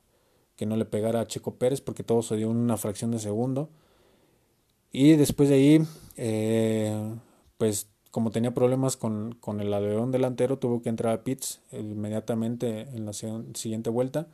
que 0.55 0.65
no 0.65 0.77
le 0.77 0.85
pegara 0.85 1.21
a 1.21 1.27
Checo 1.27 1.55
Pérez 1.55 1.81
porque 1.81 2.03
todo 2.03 2.21
se 2.21 2.37
dio 2.37 2.49
en 2.49 2.57
una 2.57 2.77
fracción 2.77 3.11
de 3.11 3.19
segundo. 3.19 3.69
Y 4.91 5.13
después 5.13 5.49
de 5.49 5.55
ahí, 5.55 5.81
eh, 6.15 7.15
pues 7.57 7.89
como 8.11 8.31
tenía 8.31 8.53
problemas 8.53 8.95
con, 8.95 9.35
con 9.41 9.59
el 9.59 9.73
alerón 9.73 10.11
delantero, 10.11 10.57
tuvo 10.57 10.81
que 10.81 10.89
entrar 10.89 11.13
a 11.13 11.23
pits 11.23 11.61
inmediatamente 11.73 12.87
en 12.93 13.05
la 13.05 13.11
siguiente 13.13 13.89
vuelta. 13.89 14.27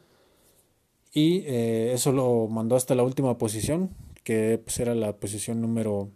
Y 1.14 1.40
eh, 1.48 1.92
eso 1.94 2.12
lo 2.12 2.48
mandó 2.48 2.76
hasta 2.76 2.94
la 2.96 3.04
última 3.04 3.38
posición, 3.38 3.90
que 4.24 4.62
pues, 4.64 4.80
era 4.80 4.94
la 4.94 5.18
posición 5.18 5.62
número 5.62 6.10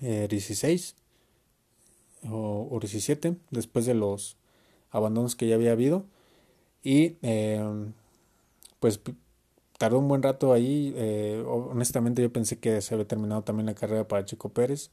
16 0.00 0.96
eh, 0.96 1.03
o, 2.30 2.68
o, 2.70 2.80
17, 2.80 3.36
después 3.50 3.86
de 3.86 3.94
los 3.94 4.36
abandonos 4.90 5.36
que 5.36 5.46
ya 5.46 5.54
había 5.54 5.72
habido. 5.72 6.04
Y 6.82 7.16
pues 8.80 9.00
tardó 9.78 9.98
un 9.98 10.08
buen 10.08 10.22
rato 10.22 10.52
ahí. 10.52 10.92
Eh, 10.96 11.42
honestamente 11.46 12.22
yo 12.22 12.32
pensé 12.32 12.58
que 12.58 12.80
se 12.80 12.94
había 12.94 13.06
terminado 13.06 13.42
también 13.42 13.66
la 13.66 13.74
carrera 13.74 14.06
para 14.08 14.24
Chico 14.24 14.50
Pérez. 14.50 14.90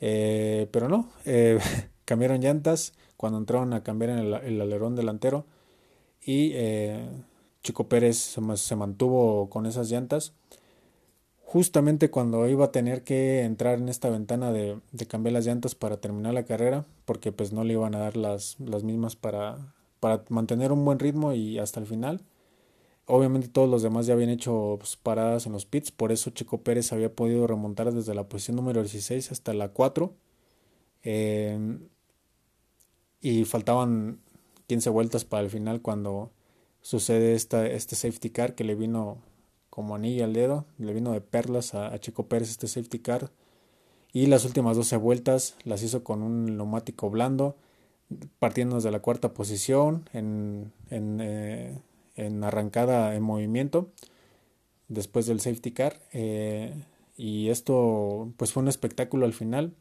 Eh, 0.00 0.68
pero 0.70 0.88
no, 0.88 1.08
eh, 1.24 1.58
cambiaron 2.04 2.40
llantas 2.40 2.94
cuando 3.16 3.38
entraron 3.38 3.72
a 3.72 3.82
cambiar 3.82 4.10
el, 4.10 4.34
el 4.34 4.60
alerón 4.60 4.94
delantero 4.94 5.44
y 6.24 6.52
Chico 7.62 7.88
Pérez 7.88 8.16
se, 8.16 8.76
mantuvo 8.76 9.48
con 9.50 9.66
esas 9.66 9.90
llantas. 9.90 10.34
Justamente 11.50 12.10
cuando 12.10 12.46
iba 12.46 12.66
a 12.66 12.72
tener 12.72 13.04
que 13.04 13.40
entrar 13.40 13.78
en 13.78 13.88
esta 13.88 14.10
ventana 14.10 14.52
de, 14.52 14.80
de, 14.92 15.06
cambiar 15.06 15.32
las 15.32 15.46
llantas 15.46 15.74
para 15.74 15.96
terminar 15.96 16.34
la 16.34 16.44
carrera, 16.44 16.84
porque 17.06 17.32
pues 17.32 17.54
no 17.54 17.64
le 17.64 17.72
iban 17.72 17.94
a 17.94 18.00
dar 18.00 18.18
las, 18.18 18.60
las 18.60 18.84
mismas 18.84 19.16
para, 19.16 19.74
para 19.98 20.24
mantener 20.28 20.72
un 20.72 20.84
buen 20.84 20.98
ritmo 20.98 21.32
y 21.32 21.58
hasta 21.58 21.80
el 21.80 21.86
final. 21.86 22.22
Obviamente 23.06 23.48
todos 23.48 23.66
los 23.66 23.82
demás 23.82 24.04
ya 24.04 24.12
habían 24.12 24.28
hecho 24.28 24.76
pues, 24.78 24.96
paradas 24.98 25.46
en 25.46 25.52
los 25.52 25.64
pits, 25.64 25.90
por 25.90 26.12
eso 26.12 26.28
Checo 26.28 26.60
Pérez 26.60 26.92
había 26.92 27.14
podido 27.14 27.46
remontar 27.46 27.94
desde 27.94 28.14
la 28.14 28.28
posición 28.28 28.56
número 28.56 28.82
16 28.82 29.32
hasta 29.32 29.54
la 29.54 29.70
4. 29.70 30.12
Em, 31.02 31.88
y 33.22 33.46
faltaban 33.46 34.20
15 34.66 34.90
vueltas 34.90 35.24
para 35.24 35.44
el 35.44 35.48
final 35.48 35.80
cuando 35.80 36.30
sucede 36.82 37.32
esta, 37.32 37.66
este 37.66 37.96
safety 37.96 38.28
car 38.28 38.54
que 38.54 38.64
le 38.64 38.74
vino 38.74 39.22
como 39.78 39.94
anillo 39.94 40.24
al 40.24 40.32
dedo, 40.32 40.64
le 40.78 40.92
vino 40.92 41.12
de 41.12 41.20
perlas 41.20 41.72
a, 41.72 41.94
a 41.94 42.00
Checo 42.00 42.26
Pérez 42.26 42.50
este 42.50 42.66
safety 42.66 42.98
car. 42.98 43.30
Y 44.12 44.26
las 44.26 44.44
últimas 44.44 44.76
12 44.76 44.96
vueltas 44.96 45.54
las 45.62 45.84
hizo 45.84 46.02
con 46.02 46.24
un 46.24 46.56
neumático 46.56 47.08
blando, 47.10 47.54
partiendo 48.40 48.74
desde 48.74 48.90
la 48.90 48.98
cuarta 48.98 49.34
posición 49.34 50.10
en, 50.12 50.72
en 50.90 51.20
eh, 51.20 51.78
en 52.16 52.42
arrancada 52.42 53.14
en 53.14 53.22
movimiento 53.22 53.92
después 54.88 55.26
del 55.26 55.40
safety 55.40 55.70
car 55.70 56.00
eh, 56.12 56.74
y 57.16 57.50
esto 57.50 58.32
pues 58.36 58.52
fue 58.52 58.64
un 58.64 58.68
espectáculo 58.68 59.26
al 59.26 59.32
final 59.32 59.74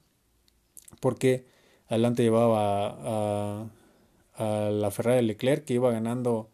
porque 1.00 1.46
adelante 1.88 2.22
llevaba 2.22 3.00
a, 3.00 3.66
a 4.36 4.70
la 4.70 4.92
Ferrari 4.92 5.26
Leclerc 5.26 5.66
que 5.66 5.74
iba 5.74 5.92
ganando 5.92 6.50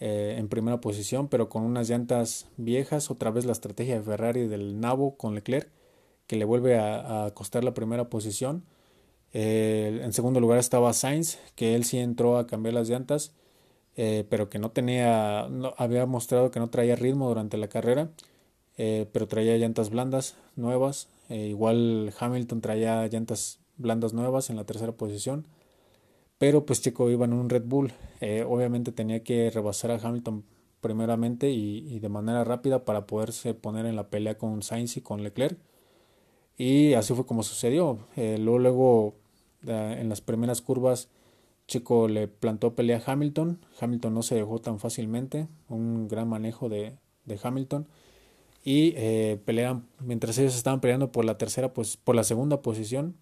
eh, 0.00 0.36
en 0.38 0.48
primera 0.48 0.80
posición 0.80 1.28
pero 1.28 1.48
con 1.48 1.62
unas 1.62 1.88
llantas 1.88 2.48
viejas 2.56 3.10
otra 3.10 3.30
vez 3.30 3.44
la 3.44 3.52
estrategia 3.52 3.94
de 3.94 4.02
Ferrari 4.02 4.48
del 4.48 4.80
nabo 4.80 5.16
con 5.16 5.34
Leclerc 5.34 5.70
que 6.26 6.36
le 6.36 6.44
vuelve 6.44 6.78
a, 6.78 7.30
costar 7.34 7.64
la 7.64 7.74
primera 7.74 8.08
posición. 8.08 8.64
Eh, 9.32 10.00
en 10.02 10.12
segundo 10.12 10.40
lugar 10.40 10.58
estaba 10.58 10.92
Sainz 10.92 11.38
que 11.54 11.74
él 11.74 11.84
sí 11.84 11.98
entró 11.98 12.38
a 12.38 12.46
cambiar 12.46 12.74
las 12.74 12.88
llantas 12.88 13.34
eh, 13.96 14.26
pero 14.28 14.48
que 14.48 14.58
no 14.58 14.70
tenía, 14.70 15.48
no, 15.50 15.74
había 15.76 16.06
mostrado 16.06 16.50
que 16.50 16.60
no 16.60 16.70
traía 16.70 16.96
ritmo 16.96 17.28
durante 17.28 17.56
la 17.56 17.68
carrera, 17.68 18.10
pero 18.76 19.28
traía 19.28 19.56
llantas 19.56 19.90
blandas 19.90 20.34
nuevas, 20.56 21.08
igual 21.28 22.12
Hamilton 22.18 22.60
traía 22.60 23.06
llantas 23.06 23.60
blandas 23.76 24.12
nuevas 24.12 24.50
en 24.50 24.56
la 24.56 24.64
tercera 24.64 24.92
posición, 24.92 25.46
pero 26.38 26.66
pues 26.66 26.82
Checo 26.82 27.10
iba 27.10 27.24
en 27.24 27.32
un 27.32 27.48
Red 27.50 27.64
Bull, 27.66 27.92
obviamente 28.46 28.92
tenía 28.92 29.22
que 29.22 29.50
rebasar 29.50 29.90
a 29.90 29.96
Hamilton 29.96 30.44
primeramente 30.80 31.50
y, 31.50 31.98
de 31.98 32.08
manera 32.08 32.44
rápida 32.44 32.84
para 32.84 33.06
poderse 33.06 33.54
poner 33.54 33.86
en 33.86 33.96
la 33.96 34.08
pelea 34.08 34.36
con 34.36 34.62
Sainz 34.62 34.96
y 34.96 35.00
con 35.00 35.22
Leclerc. 35.22 35.58
Y 36.58 36.94
así 36.94 37.14
fue 37.14 37.26
como 37.26 37.42
sucedió. 37.42 37.98
luego, 38.16 38.58
luego 38.58 39.14
en 39.66 40.08
las 40.08 40.20
primeras 40.20 40.60
curvas 40.60 41.08
Chico 41.66 42.08
le 42.08 42.28
plantó 42.28 42.74
pelea 42.74 43.02
a 43.04 43.12
Hamilton. 43.12 43.64
Hamilton 43.80 44.14
no 44.14 44.22
se 44.22 44.34
dejó 44.34 44.60
tan 44.60 44.78
fácilmente. 44.78 45.48
Un 45.68 46.08
gran 46.08 46.28
manejo 46.28 46.68
de, 46.68 46.98
Hamilton. 47.42 47.88
Y 48.62 48.94
eh, 48.96 49.40
pelean, 49.44 49.86
mientras 50.00 50.38
ellos 50.38 50.56
estaban 50.56 50.80
peleando 50.80 51.12
por 51.12 51.24
la 51.24 51.38
tercera, 51.38 51.72
pues, 51.72 51.96
por 51.96 52.14
la 52.14 52.24
segunda 52.24 52.62
posición. 52.62 53.16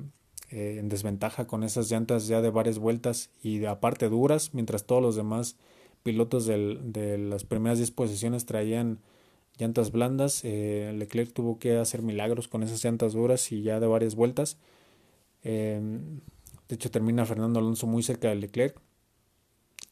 en 0.50 0.88
desventaja 0.88 1.46
con 1.46 1.62
esas 1.62 1.88
llantas 1.88 2.26
ya 2.26 2.40
de 2.42 2.50
varias 2.50 2.80
vueltas 2.80 3.30
y 3.40 3.64
aparte 3.66 4.09
duras, 4.09 4.52
mientras 4.54 4.85
todos 4.85 5.00
los 5.00 5.14
demás 5.14 5.56
pilotos 6.02 6.46
de 6.46 7.18
las 7.18 7.44
primeras 7.44 7.78
10 7.78 7.92
posiciones 7.92 8.46
traían 8.46 8.98
llantas 9.60 9.92
blandas. 9.92 10.40
Eh, 10.44 10.92
Leclerc 10.96 11.32
tuvo 11.32 11.58
que 11.58 11.76
hacer 11.76 12.02
milagros 12.02 12.48
con 12.48 12.62
esas 12.62 12.82
llantas 12.84 13.12
duras 13.12 13.52
y 13.52 13.62
ya 13.62 13.80
de 13.80 13.86
varias 13.86 14.14
vueltas. 14.14 14.58
Em, 15.42 16.20
de 16.68 16.74
hecho, 16.74 16.90
termina 16.90 17.26
Fernando 17.26 17.60
Alonso 17.60 17.86
muy 17.86 18.02
cerca 18.02 18.28
de 18.28 18.36
Leclerc 18.36 18.80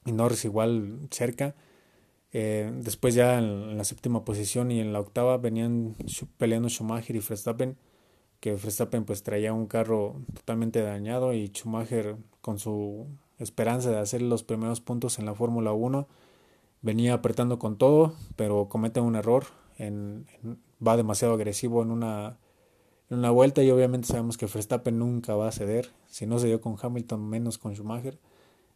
y 0.07 0.13
Norris 0.13 0.45
igual 0.45 0.99
cerca. 1.11 1.55
Eh, 2.33 2.71
después 2.83 3.15
ya 3.15 3.39
en, 3.39 3.77
la 3.77 3.85
séptima 3.85 4.25
posición 4.25 4.71
y 4.71 4.81
en 4.81 4.93
la 4.93 5.01
octava 5.01 5.39
venían 5.39 5.97
peleando 6.37 6.69
Schumacher 6.69 7.17
y 7.17 7.21
Verstappen 7.21 7.79
que 8.41 8.53
Verstappen 8.53 9.05
pues 9.05 9.23
traía 9.23 9.53
un 9.53 9.67
carro 9.67 10.23
totalmente 10.35 10.81
dañado 10.83 11.33
y 11.35 11.49
Schumacher 11.49 12.17
con 12.41 12.59
su 12.59 13.07
esperanza 13.39 13.91
de 13.91 13.99
hacer 13.99 14.23
los 14.23 14.43
primeros 14.43 14.81
puntos 14.81 15.19
en 15.19 15.27
la 15.27 15.35
Fórmula 15.35 15.73
1 15.73 16.07
venía 16.83 17.15
apretando 17.15 17.59
con 17.59 17.77
todo, 17.77 18.15
pero 18.37 18.69
comete 18.69 19.01
un 19.01 19.17
error, 19.17 19.45
en, 19.77 20.27
va 20.87 20.97
demasiado 20.97 21.35
agresivo 21.35 21.83
en 21.83 21.91
una, 21.91 22.39
en 23.11 23.19
una 23.19 23.31
vuelta 23.31 23.63
y 23.63 23.71
obviamente 23.71 24.09
sabemos 24.09 24.37
que 24.37 24.47
Verstappen 24.47 24.99
nunca 24.99 25.35
va 25.35 25.49
a 25.49 25.53
ceder, 25.53 25.91
si 26.07 26.27
no 26.27 26.39
se 26.39 26.47
dio 26.47 26.61
con 26.61 26.77
Hamilton 26.81 27.29
menos 27.29 27.59
con 27.59 27.75
Schumacher, 27.75 28.19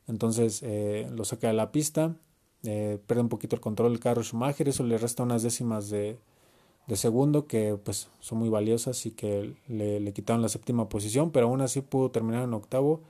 entonces 0.06 0.62
eh, 0.62 1.08
lo 1.12 1.24
saca 1.24 1.48
de 1.48 1.54
la 1.54 1.72
pista, 1.72 2.16
eh, 2.64 2.98
pierde 3.06 3.22
un 3.22 3.28
poquito 3.28 3.56
el 3.56 3.60
control 3.60 3.92
del 3.92 4.00
carro 4.00 4.22
Schumacher, 4.22 4.68
eso 4.68 4.84
le 4.84 4.98
resta 4.98 5.22
unas 5.22 5.42
décimas 5.42 5.90
de, 5.90 6.18
de 6.86 6.96
segundo 6.96 7.46
que 7.46 7.78
pues 7.82 8.08
son 8.20 8.38
muy 8.38 8.48
valiosas 8.48 9.06
y 9.06 9.12
que 9.12 9.54
le, 9.68 10.00
le, 10.00 10.12
quitaron 10.12 10.42
la 10.42 10.48
séptima 10.48 10.88
posición, 10.88 11.30
pero 11.30 11.46
aún 11.46 11.60
así 11.60 11.80
pudo 11.80 12.10
terminar 12.10 12.42
en 12.44 12.54
octavo 12.54 13.00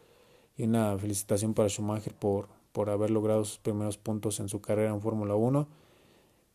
y 0.57 0.64
una 0.64 0.98
felicitación 0.98 1.55
para 1.55 1.68
Schumacher 1.68 2.14
por, 2.14 2.48
por 2.72 2.90
haber 2.90 3.11
logrado 3.11 3.44
sus 3.44 3.58
primeros 3.58 3.98
puntos 3.98 4.40
en 4.40 4.48
su 4.48 4.61
carrera 4.61 4.90
en 4.90 5.00
Fórmula 5.00 5.35
1. 5.35 5.68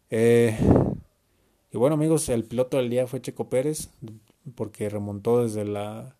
Eh, 0.09 0.57
y 1.71 1.77
bueno 1.77 1.95
amigos, 1.95 2.27
el 2.29 2.43
piloto 2.43 2.77
del 2.77 2.89
día 2.89 3.07
fue 3.07 3.21
Checo 3.21 3.49
Pérez 3.49 3.89
porque 4.55 4.89
remontó 4.89 5.43
desde 5.43 5.65
la 5.65 6.15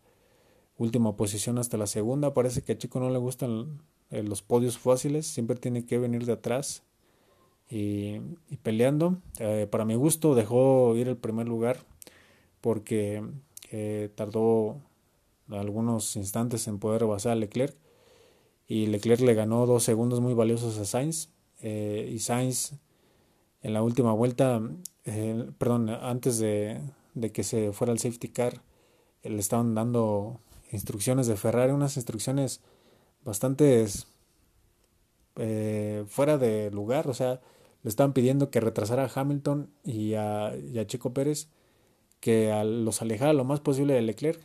última 0.77 1.15
posición 1.15 1.57
hasta 1.57 1.77
la 1.77 1.88
segunda. 1.88 2.33
Parece 2.33 2.62
que 2.62 2.73
a 2.73 2.77
Checo 2.77 2.99
no 2.99 3.10
le 3.10 3.17
gustan 3.17 3.81
los 4.10 4.41
podios 4.41 4.77
fáciles, 4.77 5.25
siempre 5.25 5.57
tiene 5.57 5.86
que 5.86 5.97
venir 5.97 6.25
de 6.25 6.33
atrás 6.33 6.83
y, 7.69 8.19
peleando. 8.63 9.17
Eh, 9.39 9.67
para 9.69 9.86
mi 9.86 9.95
gusto 9.95 10.36
dejó 10.36 10.95
ir 10.95 11.07
el 11.07 11.17
primer 11.17 11.47
lugar 11.47 11.79
porque 12.62 13.23
eh, 13.71 14.10
tardó 14.15 14.77
algunos 15.49 16.15
instantes 16.15 16.67
en 16.67 16.79
poder 16.79 17.01
rebasar 17.01 17.33
a 17.33 17.36
Leclerc 17.36 17.75
y 18.67 18.88
Leclerc 18.88 19.21
le 19.21 19.34
ganó 19.34 19.65
dos 19.65 19.84
segundos 19.84 20.19
muy 20.19 20.34
valiosos 20.34 20.77
a 20.77 20.86
Sainz 20.86 21.30
eh, 21.62 22.10
y 22.12 22.19
Sainz 22.19 22.73
en 23.62 23.73
la 23.73 23.82
última 23.82 24.13
vuelta, 24.13 24.62
perdón, 25.58 25.89
antes 25.89 26.38
de, 26.38 26.80
de, 27.15 27.32
que 27.32 27.43
se 27.43 27.73
fuera 27.73 27.91
el 27.91 27.99
safety 27.99 28.30
car, 28.30 28.62
le 29.23 29.39
estaban 29.39 29.73
dando 29.73 30.39
instrucciones 30.71 31.27
de 31.27 31.36
Ferrari, 31.36 31.71
unas 31.73 31.97
instrucciones 31.97 32.62
bastante 33.25 33.86
fuera 36.08 36.38
de 36.38 36.71
lugar, 36.71 37.10
o 37.10 37.13
sea, 37.13 37.41
le 37.84 37.89
estaban 37.89 38.13
pidiendo 38.13 38.49
que 38.49 38.60
retrasara 38.60 39.06
a 39.06 39.12
Hamilton 39.13 39.69
y 39.84 40.13
a, 40.15 40.53
Chico 40.88 41.13
Pérez, 41.13 41.47
que 42.19 42.51
los 42.65 43.01
alejara 43.01 43.34
lo 43.34 43.43
más 43.43 43.60
posible 43.60 43.93
de 43.93 44.01
Leclerc. 44.01 44.41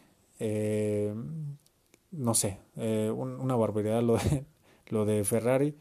Eh, 2.13 2.17
no 2.17 2.35
sé, 2.35 2.59
eh, 2.77 3.11
una 3.11 3.57
barbaridad 3.57 4.03
lo 4.03 4.17
de, 4.17 4.45
lo 4.89 5.05
de 5.05 5.25
Ferrari. 5.25 5.75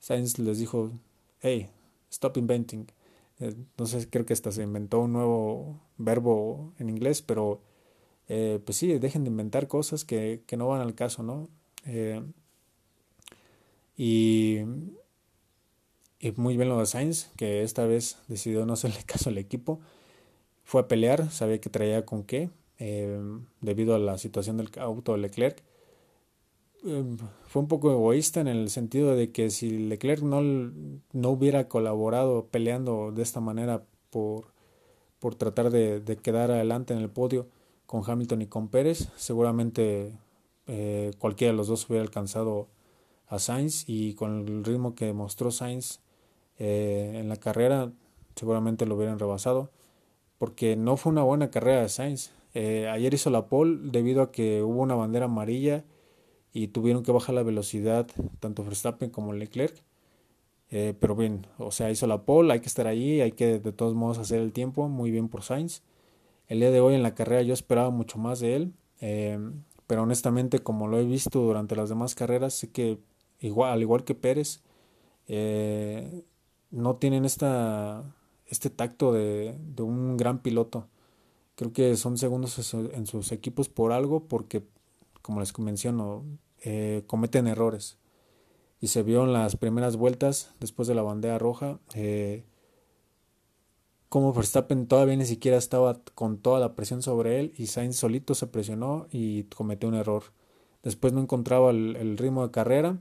Sainz 0.00 0.38
les 0.38 0.58
dijo, 0.58 0.92
hey, 1.40 1.70
stop 2.10 2.36
inventing. 2.36 2.86
Entonces 3.40 4.08
creo 4.10 4.26
que 4.26 4.32
hasta 4.32 4.52
se 4.52 4.62
inventó 4.62 5.00
un 5.00 5.12
nuevo 5.12 5.80
verbo 5.98 6.72
en 6.78 6.88
inglés, 6.88 7.22
pero 7.22 7.60
eh, 8.28 8.60
pues 8.64 8.78
sí, 8.78 8.98
dejen 8.98 9.24
de 9.24 9.30
inventar 9.30 9.68
cosas 9.68 10.04
que, 10.04 10.42
que 10.46 10.56
no 10.56 10.68
van 10.68 10.80
al 10.80 10.94
caso, 10.94 11.22
¿no? 11.22 11.48
y 13.96 14.60
y 16.24 16.32
muy 16.36 16.56
bien 16.56 16.70
lo 16.70 16.78
de 16.78 16.86
Sainz, 16.86 17.28
que 17.36 17.62
esta 17.62 17.84
vez 17.84 18.16
decidió 18.28 18.64
no 18.64 18.72
hacerle 18.72 19.02
caso 19.06 19.28
al 19.28 19.36
equipo. 19.36 19.80
Fue 20.64 20.80
a 20.80 20.88
pelear, 20.88 21.30
sabía 21.30 21.60
que 21.60 21.68
traía 21.68 22.06
con 22.06 22.24
qué, 22.24 22.48
eh, 22.78 23.20
debido 23.60 23.94
a 23.94 23.98
la 23.98 24.16
situación 24.16 24.56
del 24.56 24.70
auto 24.78 25.12
de 25.12 25.18
Leclerc. 25.18 25.62
Eh, 26.86 27.16
fue 27.46 27.62
un 27.62 27.68
poco 27.68 27.90
egoísta 27.90 28.40
en 28.40 28.48
el 28.48 28.68
sentido 28.68 29.16
de 29.16 29.32
que 29.32 29.50
si 29.50 29.70
Leclerc 29.70 30.22
no, 30.22 30.42
no 30.42 31.30
hubiera 31.30 31.68
colaborado 31.68 32.46
peleando 32.48 33.10
de 33.12 33.22
esta 33.22 33.40
manera 33.40 33.84
por, 34.10 34.52
por 35.18 35.34
tratar 35.34 35.70
de, 35.70 36.18
quedar 36.22 36.50
adelante 36.50 36.92
en 36.92 37.00
el 37.00 37.10
podio 37.10 37.48
con 37.86 38.02
Hamilton 38.06 38.42
y 38.42 38.46
con 38.46 38.68
Pérez, 38.68 39.08
seguramente 39.16 40.18
eh, 40.66 41.12
cualquiera 41.18 41.52
de 41.52 41.56
los 41.56 41.68
dos 41.68 41.88
hubiera 41.88 42.02
alcanzado 42.02 42.68
a 43.28 43.38
Sainz 43.38 43.84
y 43.88 44.14
con 44.14 44.46
el 44.46 44.64
ritmo 44.64 44.94
que 44.94 45.12
mostró 45.12 45.50
Sainz 45.50 46.00
eh, 46.58 47.12
en 47.14 47.28
la 47.28 47.36
carrera 47.36 47.92
seguramente 48.36 48.86
lo 48.86 48.96
hubieran 48.96 49.18
rebasado 49.18 49.70
porque 50.38 50.76
no 50.76 50.96
fue 50.96 51.12
una 51.12 51.22
buena 51.22 51.50
carrera 51.50 51.82
de 51.82 51.88
Sainz. 51.88 52.32
Eh, 52.52 52.88
ayer 52.88 53.14
hizo 53.14 53.30
la 53.30 53.46
pole 53.46 53.78
debido 53.82 54.22
a 54.22 54.30
que 54.30 54.62
hubo 54.62 54.82
una 54.82 54.94
bandera 54.94 55.24
amarilla 55.24 55.84
y 56.54 56.68
tuvieron 56.68 57.02
que 57.02 57.12
bajar 57.12 57.34
la 57.34 57.42
velocidad 57.42 58.06
tanto 58.40 58.64
Verstappen 58.64 59.10
como 59.10 59.34
Leclerc. 59.34 59.82
Eh, 60.70 60.94
pero 60.98 61.14
bien, 61.14 61.46
o 61.58 61.70
sea, 61.72 61.90
hizo 61.90 62.06
la 62.06 62.22
pole, 62.22 62.52
hay 62.54 62.60
que 62.60 62.68
estar 62.68 62.86
ahí, 62.86 63.20
hay 63.20 63.32
que 63.32 63.58
de 63.58 63.72
todos 63.72 63.94
modos 63.94 64.18
hacer 64.18 64.40
el 64.40 64.52
tiempo, 64.52 64.88
muy 64.88 65.10
bien 65.10 65.28
por 65.28 65.42
Sainz. 65.42 65.82
El 66.48 66.60
día 66.60 66.70
de 66.70 66.80
hoy 66.80 66.94
en 66.94 67.02
la 67.02 67.14
carrera 67.14 67.42
yo 67.42 67.54
esperaba 67.54 67.90
mucho 67.90 68.18
más 68.18 68.40
de 68.40 68.56
él, 68.56 68.72
pero 69.86 70.02
honestamente 70.02 70.60
como 70.60 70.88
lo 70.88 70.98
he 70.98 71.04
visto 71.04 71.40
durante 71.40 71.76
las 71.76 71.88
demás 71.90 72.14
carreras, 72.14 72.54
sé 72.54 72.70
que 72.70 72.98
al 73.42 73.82
igual 73.82 74.04
que 74.04 74.14
Pérez, 74.14 74.62
no 76.70 76.96
tienen 76.96 77.24
esta, 77.24 78.04
este 78.46 78.70
tacto 78.70 79.12
de, 79.12 79.56
de, 79.58 79.82
un 79.82 80.16
gran 80.16 80.40
piloto. 80.40 80.88
Creo 81.56 81.72
que 81.72 81.96
son 81.96 82.18
segundos 82.18 82.74
en 82.74 83.06
sus 83.06 83.32
equipos 83.32 83.68
por 83.68 83.92
algo, 83.92 84.26
porque, 84.26 84.64
como 85.22 85.40
les 85.40 85.56
menciono, 85.58 86.24
eh, 86.64 87.04
cometen 87.06 87.46
errores. 87.46 87.98
Y 88.80 88.88
se 88.88 89.02
vio 89.02 89.24
en 89.24 89.32
las 89.32 89.56
primeras 89.56 89.96
vueltas, 89.96 90.52
después 90.60 90.88
de 90.88 90.94
la 90.94 91.02
bandera 91.02 91.38
roja, 91.38 91.78
eh, 91.94 92.44
como 94.08 94.32
Verstappen 94.32 94.86
todavía 94.86 95.16
ni 95.16 95.26
siquiera 95.26 95.56
estaba 95.56 96.00
con 96.14 96.38
toda 96.38 96.60
la 96.60 96.74
presión 96.74 97.02
sobre 97.02 97.40
él 97.40 97.52
y 97.56 97.66
Sainz 97.66 97.96
solito 97.96 98.34
se 98.34 98.46
presionó 98.46 99.06
y 99.10 99.44
cometió 99.44 99.88
un 99.88 99.94
error. 99.94 100.24
Después 100.82 101.12
no 101.12 101.20
encontraba 101.20 101.70
el 101.70 102.18
ritmo 102.18 102.44
de 102.46 102.52
carrera 102.52 103.00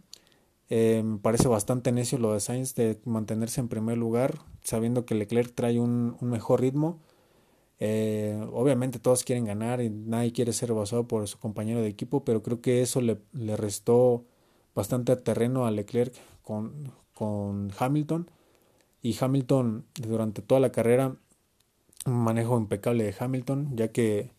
eh, 0.76 1.04
me 1.04 1.20
parece 1.20 1.48
bastante 1.48 1.92
necio 1.92 2.18
lo 2.18 2.34
de 2.34 2.40
Sainz 2.40 2.74
de 2.76 3.00
mantenerse 3.06 3.62
en 3.62 3.68
primer 3.68 3.98
lugar, 3.98 4.40
sabiendo 4.64 5.06
que 5.06 5.14
Leclerc 5.16 5.54
trae 5.54 5.80
un, 5.80 6.18
mejor 6.22 6.62
ritmo. 6.62 7.00
Eh, 7.86 8.42
obviamente 8.54 8.98
todos 8.98 9.26
quieren 9.26 9.44
ganar 9.44 9.82
y 9.82 9.90
nadie 9.90 10.32
quiere 10.32 10.54
ser 10.54 10.70
rebasado 10.70 11.06
por 11.06 11.28
su 11.28 11.38
compañero 11.38 11.82
de 11.82 11.90
equipo, 11.90 12.24
pero 12.24 12.42
creo 12.42 12.62
que 12.62 12.82
eso 12.82 13.02
le, 13.02 13.18
le 13.34 13.58
restó 13.58 14.24
bastante 14.74 15.14
terreno 15.18 15.66
a 15.66 15.72
Leclerc 15.72 16.14
con, 16.44 16.94
con 17.14 17.74
Hamilton. 17.78 18.32
Y 19.02 19.18
Hamilton 19.20 19.86
durante 19.96 20.42
toda 20.42 20.62
la 20.62 20.72
carrera, 20.72 21.18
un 22.06 22.14
manejo 22.24 22.58
impecable 22.58 23.04
de 23.04 23.16
Hamilton, 23.20 23.76
ya 23.76 23.90
que 23.90 24.32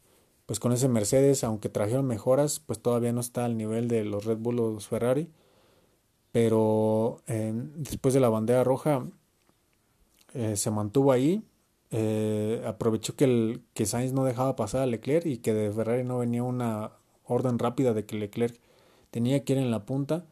pues 0.47 0.59
con 0.59 0.73
ese 0.73 0.89
Mercedes, 0.89 1.45
aunque 1.45 1.69
trajeron 1.69 2.07
mejoras, 2.07 2.61
pues 2.61 2.81
todavía 2.81 3.13
no 3.13 3.21
está 3.21 3.45
al 3.45 3.59
nivel 3.59 3.89
de 3.89 4.05
los 4.05 4.25
Red 4.25 4.39
Bull 4.39 4.61
o 4.61 4.73
los 4.73 4.89
Ferrari. 4.89 5.29
Pero 6.33 7.21
eh, 7.27 7.53
después 7.77 8.15
de 8.15 8.21
la 8.21 8.31
bandera 8.31 8.65
roja 8.65 9.07
eh, 10.33 10.57
se 10.57 10.71
mantuvo 10.71 11.13
ahí. 11.13 11.43
Eh, 11.97 12.63
aprovechó 12.67 13.15
que, 13.15 13.25
el, 13.25 13.63
que 13.73 13.87
Sainz 13.87 14.13
no 14.13 14.25
dejaba 14.25 14.57
pasar 14.57 14.83
a 14.83 14.87
Leclerc 14.87 15.27
y 15.27 15.39
que 15.39 15.55
de 15.55 15.73
Ferrari 15.73 16.03
no 16.03 16.19
venía 16.19 16.43
una 16.43 16.93
orden 17.25 17.59
rápida 17.59 17.95
de 17.95 18.05
que 18.05 18.17
Leclerc 18.17 18.59
tenía 19.13 19.45
que 19.45 19.53
ir 19.53 19.61
en 19.61 19.71
la 19.71 19.87
punta. 19.87 20.27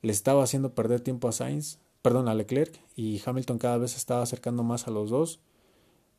Le 0.00 0.12
estaba 0.12 0.42
haciendo 0.42 0.74
perder 0.74 1.00
tiempo 1.00 1.28
a 1.28 1.32
Sainz, 1.32 1.80
perdón, 2.00 2.28
a 2.28 2.34
Leclerc 2.34 2.80
y 2.94 3.20
Hamilton 3.24 3.58
cada 3.58 3.76
vez 3.76 3.90
se 3.92 3.98
estaba 3.98 4.22
acercando 4.22 4.62
más 4.62 4.86
a 4.88 4.90
los 4.90 5.10
dos 5.10 5.40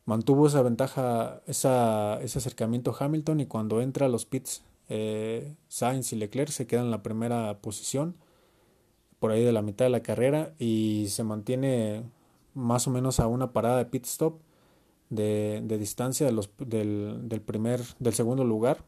mantuvo 0.08 0.46
esa 0.46 0.62
ventaja, 0.62 1.42
esa, 1.46 2.18
ese 2.22 2.38
acercamiento 2.38 2.96
Hamilton 2.98 3.40
y 3.40 3.46
cuando 3.46 3.82
entra 3.82 4.06
a 4.06 4.08
los 4.08 4.24
pits 4.24 4.64
eh, 4.88 5.54
Sainz 5.68 6.14
y 6.14 6.16
Leclerc 6.16 6.48
se 6.48 6.66
quedan 6.66 6.86
en 6.86 6.90
la 6.90 7.02
primera 7.02 7.58
posición 7.60 8.16
por 9.18 9.32
ahí 9.32 9.44
de 9.44 9.52
la 9.52 9.60
mitad 9.60 9.84
de 9.84 9.90
la 9.90 10.02
carrera 10.02 10.54
y 10.58 11.08
se 11.10 11.24
mantiene 11.24 12.04
más 12.54 12.86
o 12.86 12.90
menos 12.90 13.20
a 13.20 13.26
una 13.26 13.52
parada 13.52 13.76
de 13.76 13.84
pit 13.84 14.06
stop 14.06 14.40
de, 15.10 15.78
distancia 15.78 16.26
de 16.26 16.32
los, 16.32 16.50
del, 16.58 17.28
del, 17.28 17.40
primer, 17.40 17.80
del 17.98 18.14
segundo 18.14 18.44
lugar. 18.44 18.84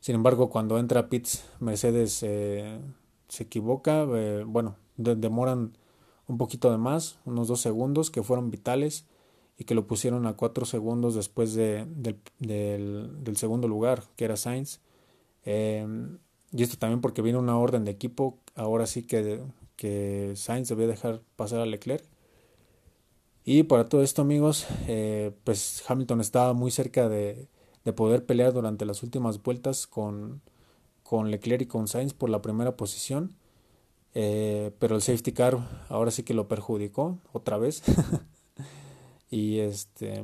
Sin 0.00 0.14
embargo, 0.14 0.48
cuando 0.48 0.78
entra 0.78 1.08
pits, 1.08 1.44
Mercedes 1.60 2.22
eh, 2.22 2.80
se 3.28 3.42
equivoca, 3.44 4.06
eh, 4.14 4.44
bueno, 4.46 4.76
demoran 4.96 5.76
un 6.26 6.38
poquito 6.38 6.70
de 6.70 6.78
más, 6.78 7.18
unos 7.24 7.48
dos 7.48 7.60
segundos 7.60 8.10
que 8.10 8.22
fueron 8.22 8.50
vitales 8.50 9.06
y 9.56 9.64
que 9.64 9.74
lo 9.74 9.86
pusieron 9.86 10.26
a 10.26 10.34
cuatro 10.34 10.66
segundos 10.66 11.14
después 11.14 11.54
de, 11.54 11.86
del, 12.38 13.36
segundo 13.36 13.66
lugar, 13.66 14.04
que 14.14 14.24
era 14.24 14.36
Sainz. 14.36 14.80
Em, 15.44 16.18
y 16.52 16.62
esto 16.62 16.78
también 16.78 17.00
porque 17.00 17.22
viene 17.22 17.38
una 17.38 17.58
orden 17.58 17.84
de 17.84 17.90
equipo, 17.90 18.38
ahora 18.54 18.86
sí 18.86 19.02
que, 19.02 19.42
que 19.76 20.32
Sainz 20.36 20.68
debía 20.68 20.86
dejar 20.86 21.22
pasar 21.36 21.60
a 21.60 21.66
Leclerc. 21.66 22.04
Y 23.50 23.62
para 23.62 23.86
todo 23.86 24.02
esto 24.02 24.20
amigos, 24.20 24.66
eh, 24.88 25.32
pues 25.42 25.82
Hamilton 25.88 26.20
estaba 26.20 26.52
muy 26.52 26.70
cerca 26.70 27.08
de, 27.08 27.48
de, 27.82 27.92
poder 27.94 28.26
pelear 28.26 28.52
durante 28.52 28.84
las 28.84 29.02
últimas 29.02 29.42
vueltas 29.42 29.86
con, 29.86 30.42
con 31.02 31.30
Leclerc 31.30 31.62
y 31.62 31.66
con 31.66 31.88
Sainz 31.88 32.12
por 32.12 32.28
la 32.28 32.42
primera 32.42 32.76
posición. 32.76 33.36
Eh, 34.12 34.72
pero 34.78 34.96
el 34.96 35.00
safety 35.00 35.32
car 35.32 35.66
ahora 35.88 36.10
sí 36.10 36.24
que 36.24 36.34
lo 36.34 36.46
perjudicó 36.46 37.20
otra 37.32 37.56
vez. 37.56 37.82
y 39.30 39.60
este 39.60 40.22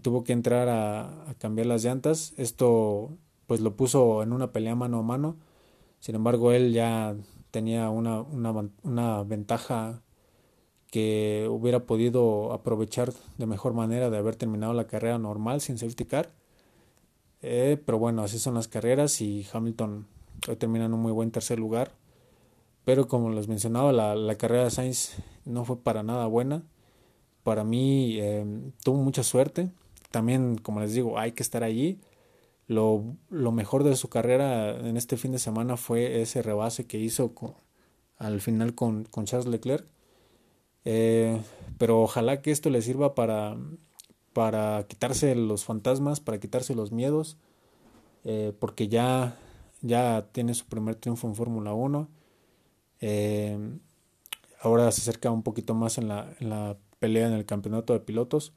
tuvo 0.00 0.24
que 0.24 0.32
entrar 0.32 0.70
a, 0.70 1.34
cambiar 1.38 1.66
las 1.66 1.84
llantas. 1.84 2.32
Esto 2.38 3.10
pues 3.46 3.60
lo 3.60 3.76
puso 3.76 4.22
en 4.22 4.32
una 4.32 4.50
pelea 4.50 4.74
mano 4.74 5.00
a 5.00 5.02
mano. 5.02 5.36
Sin 6.00 6.14
embargo, 6.14 6.52
él 6.52 6.72
ya 6.72 7.16
tenía 7.50 7.90
una, 7.90 8.22
una, 8.22 8.70
una 8.82 9.22
ventaja 9.24 10.00
que 10.92 11.48
hubiera 11.50 11.80
podido 11.80 12.52
aprovechar 12.52 13.12
de 13.38 13.46
mejor 13.46 13.74
manera 13.74 14.10
de 14.10 14.18
haber 14.18 14.36
terminado 14.36 14.74
la 14.74 14.86
carrera 14.86 15.18
normal 15.18 15.60
sin 15.60 15.76
safety 15.76 16.04
car. 16.04 16.30
Eh, 17.42 17.82
pero 17.84 17.98
bueno, 17.98 18.22
así 18.22 18.38
son 18.38 18.54
las 18.54 18.68
carreras 18.68 19.20
y 19.20 19.44
Hamilton 19.52 20.06
termina 20.60 20.84
en 20.84 20.94
un 20.94 21.00
muy 21.00 21.10
buen 21.10 21.32
tercer 21.32 21.58
lugar. 21.58 21.90
Pero 22.84 23.08
como 23.08 23.30
les 23.30 23.48
mencionaba, 23.48 23.90
la, 23.90 24.14
la 24.14 24.36
carrera 24.36 24.64
de 24.64 24.70
Sainz 24.70 25.16
no 25.44 25.64
fue 25.64 25.78
para 25.78 26.04
nada 26.04 26.26
buena 26.26 26.62
para 27.42 27.64
mí 27.64 28.18
eh, 28.20 28.44
tuvo 28.82 28.98
mucha 29.02 29.22
suerte. 29.22 29.70
También, 30.10 30.58
como 30.58 30.80
les 30.80 30.94
digo, 30.94 31.18
hay 31.18 31.32
que 31.32 31.42
estar 31.42 31.62
allí. 31.64 32.00
Lo, 32.68 33.16
lo, 33.30 33.52
mejor 33.52 33.84
de 33.84 33.96
su 33.96 34.08
carrera 34.08 34.78
en 34.78 34.96
este 34.96 35.16
fin 35.16 35.32
de 35.32 35.38
semana 35.38 35.76
fue 35.76 36.22
ese 36.22 36.42
rebase 36.42 36.86
que 36.86 36.98
hizo 36.98 37.32
al 38.18 38.40
final 38.40 38.74
con, 38.74 39.04
con, 39.04 39.24
Charles 39.24 39.46
Leclerc. 39.48 39.86
Eh, 40.84 41.40
pero 41.78 42.02
ojalá 42.02 42.42
que 42.42 42.50
esto 42.50 42.70
le 42.70 42.82
sirva 42.82 43.14
para, 43.14 43.56
para 44.32 44.84
quitarse 44.88 45.34
los 45.34 45.64
fantasmas, 45.64 46.20
para 46.20 46.40
quitarse 46.40 46.74
los 46.74 46.92
miedos, 46.92 47.36
eh, 48.24 48.52
porque 48.58 48.88
ya, 48.88 49.36
ya 49.80 50.28
tiene 50.32 50.54
su 50.54 50.66
primer 50.66 50.96
triunfo 50.96 51.26
en 51.28 51.34
Fórmula 51.34 51.72
1. 51.74 52.08
ahora 54.60 54.90
se 54.92 55.00
acerca 55.00 55.30
un 55.30 55.42
poquito 55.42 55.74
más 55.74 55.98
en 55.98 56.08
la, 56.08 56.34
en 56.40 56.50
la 56.50 56.76
pelea 57.02 57.26
en 57.26 57.34
el 57.34 57.44
campeonato 57.44 57.92
de 57.92 58.00
pilotos. 58.00 58.52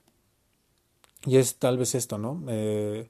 Y 1.26 1.38
es 1.38 1.58
tal 1.58 1.78
vez 1.80 1.96
esto, 1.96 2.20
¿no? 2.20 2.44
Eh, 2.48 3.10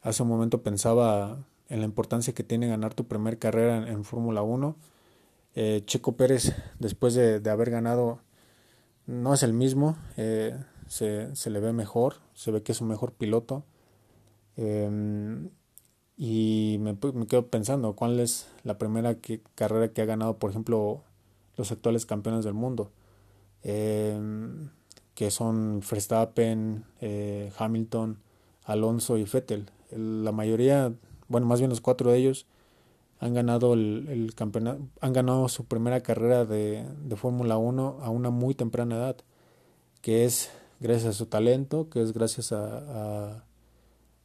hace 0.00 0.22
un 0.22 0.30
momento 0.30 0.62
pensaba 0.62 1.44
en 1.68 1.80
la 1.80 1.84
importancia 1.84 2.32
que 2.32 2.42
tiene 2.42 2.66
ganar 2.66 2.94
tu 2.94 3.04
primer 3.04 3.38
carrera 3.38 3.86
en, 3.88 4.04
Fórmula 4.04 4.40
1. 4.40 4.74
Eh, 5.54 5.82
Checo 5.84 6.16
Pérez, 6.16 6.54
después 6.78 7.12
de, 7.12 7.42
haber 7.50 7.70
ganado, 7.70 8.20
no 9.10 9.34
es 9.34 9.42
el 9.42 9.52
mismo, 9.52 9.96
eh, 10.16 10.56
se, 10.86 11.34
se, 11.34 11.50
le 11.50 11.60
ve 11.60 11.72
mejor, 11.72 12.16
se 12.34 12.52
ve 12.52 12.62
que 12.62 12.72
es 12.72 12.80
un 12.80 12.88
mejor 12.88 13.12
piloto. 13.12 13.64
Em, 14.56 15.50
y 16.16 16.78
me, 16.80 16.96
me, 17.14 17.26
quedo 17.26 17.48
pensando, 17.48 17.94
¿cuál 17.94 18.20
es 18.20 18.48
la 18.62 18.78
primera 18.78 19.16
que, 19.16 19.42
carrera 19.54 19.92
que 19.92 20.02
ha 20.02 20.04
ganado, 20.04 20.38
por 20.38 20.50
ejemplo, 20.50 21.02
los 21.56 21.72
actuales 21.72 22.06
campeones 22.06 22.44
del 22.44 22.54
mundo? 22.54 22.92
Em, 23.62 24.70
que 25.14 25.30
son 25.30 25.80
Verstappen, 25.80 26.84
eh, 27.00 27.52
Hamilton, 27.58 28.18
Alonso 28.64 29.18
y 29.18 29.24
Vettel. 29.24 29.70
La 29.90 30.32
mayoría, 30.32 30.92
bueno, 31.28 31.46
más 31.46 31.60
bien 31.60 31.70
los 31.70 31.80
cuatro 31.80 32.10
de 32.10 32.18
ellos 32.18 32.46
han 33.20 33.34
ganado 33.34 33.74
el, 33.74 34.32
campeonato, 34.34 34.80
han 35.00 35.12
ganado 35.12 35.46
su 35.48 35.66
primera 35.66 36.00
carrera 36.00 36.46
de, 36.46 36.86
Fórmula 37.16 37.58
1 37.58 37.98
a 38.00 38.08
una 38.08 38.30
muy 38.30 38.54
temprana 38.54 38.96
edad, 38.96 39.16
que 40.00 40.24
es 40.24 40.50
gracias 40.80 41.14
a 41.14 41.18
su 41.18 41.26
talento, 41.26 41.90
que 41.90 42.00
es 42.00 42.14
gracias 42.14 42.52
a, 42.52 43.44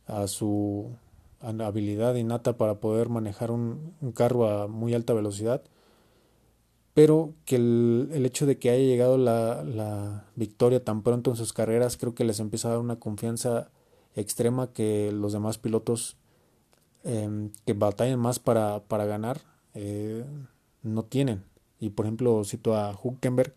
a, 0.08 0.28
su 0.28 0.96
habilidad 1.42 2.16
innata 2.16 2.58
para 2.58 2.76
poder 2.76 3.10
manejar 3.10 3.52
un 3.52 3.94
carro 4.16 4.50
a 4.50 4.68
muy 4.68 4.94
alta 4.94 5.14
velocidad. 5.14 5.62
Pero 6.94 7.34
que 7.44 7.58
el, 7.58 8.10
el, 8.14 8.26
hecho 8.26 8.46
de 8.46 8.58
que 8.58 8.70
haya 8.70 8.86
llegado 8.86 9.18
la, 9.18 9.66
la, 9.66 10.28
victoria 10.36 10.82
tan 10.82 11.04
pronto 11.04 11.32
en 11.32 11.36
sus 11.36 11.52
carreras 11.52 11.98
creo 11.98 12.16
que 12.16 12.24
les 12.24 12.40
empieza 12.40 12.70
a 12.70 12.72
dar 12.72 12.80
una 12.80 12.96
confianza 12.96 13.70
extrema 14.16 14.72
que 14.72 15.12
los 15.12 15.34
demás 15.34 15.58
pilotos 15.58 16.16
eh, 17.06 17.50
que 17.66 17.74
batallan 17.74 18.20
más 18.20 18.40
para, 18.40 18.82
para 18.84 19.06
ganar 19.06 19.40
eh, 19.74 20.26
no 20.84 21.04
tienen. 21.04 21.44
Y 21.80 21.90
por 21.92 22.06
ejemplo 22.06 22.44
cito 22.44 22.76
a 22.76 22.98
Hulkenberg, 23.02 23.54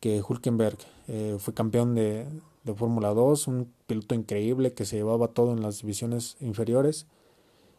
que 0.00 0.22
Hulkenberg 0.26 0.78
eh, 1.08 1.36
fue 1.38 1.54
campeón 1.54 1.94
de, 1.94 2.26
de 2.64 2.74
Fórmula 2.74 3.14
2, 3.14 3.46
un 3.48 3.72
piloto 3.86 4.14
increíble 4.14 4.72
que 4.72 4.84
se 4.84 4.96
llevaba 4.96 5.28
todo 5.28 5.52
en 5.52 5.62
las 5.62 5.82
divisiones 5.82 6.36
inferiores 6.40 7.06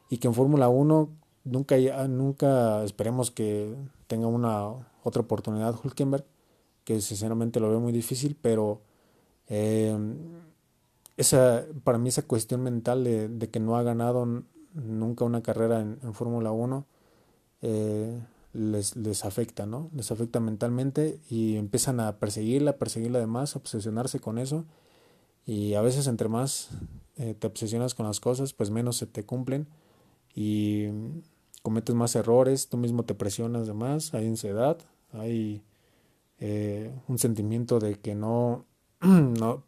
y 0.09 0.17
que 0.17 0.27
en 0.27 0.33
Fórmula 0.33 0.69
1 0.69 1.09
nunca, 1.45 1.77
nunca 2.07 2.83
esperemos 2.83 3.31
que 3.31 3.75
tenga 4.07 4.27
una 4.27 4.67
otra 5.03 5.21
oportunidad 5.21 5.75
Hulkenberg, 5.83 6.25
que 6.83 7.01
sinceramente 7.01 7.59
lo 7.59 7.69
veo 7.69 7.79
muy 7.79 7.91
difícil, 7.91 8.37
pero 8.39 8.81
eh, 9.47 9.97
esa, 11.17 11.65
para 11.83 11.97
mí 11.97 12.09
esa 12.09 12.23
cuestión 12.23 12.61
mental 12.61 13.03
de, 13.03 13.49
que 13.49 13.59
no 13.59 13.75
ha 13.75 13.83
ganado 13.83 14.43
nunca 14.73 15.25
una 15.25 15.41
carrera 15.41 15.81
en, 15.81 16.13
Fórmula 16.13 16.51
1 16.51 16.85
eh, 17.61 18.19
les, 18.53 18.95
les 18.95 19.25
afecta, 19.25 19.65
¿no? 19.65 19.89
Les 19.95 20.11
afecta 20.11 20.39
mentalmente 20.39 21.19
y 21.29 21.57
empiezan 21.57 21.99
a 21.99 22.17
perseguirla, 22.19 22.77
perseguirla 22.77 23.19
además, 23.19 23.55
obsesionarse 23.55 24.19
con 24.19 24.37
eso 24.37 24.65
y 25.45 25.73
a 25.73 25.81
veces 25.81 26.07
entre 26.07 26.29
más 26.29 26.69
eh, 27.17 27.33
te 27.33 27.47
obsesionas 27.47 27.93
con 27.93 28.05
las 28.05 28.19
cosas, 28.19 28.53
pues 28.53 28.69
menos 28.69 28.97
se 28.97 29.07
te 29.07 29.25
cumplen 29.25 29.67
y 30.35 30.87
cometes 31.61 31.95
más 31.95 32.15
errores, 32.15 32.69
tú 32.69 32.77
mismo 32.77 33.03
te 33.03 33.15
presionas 33.15 33.67
de 33.67 33.73
más, 33.73 34.13
hay 34.13 34.27
ansiedad, 34.27 34.77
hay 35.11 35.63
eh, 36.39 36.91
un 37.07 37.17
sentimiento 37.17 37.79
de 37.79 37.95
que 37.95 38.15
no, 38.15 38.65
no, 39.01 39.63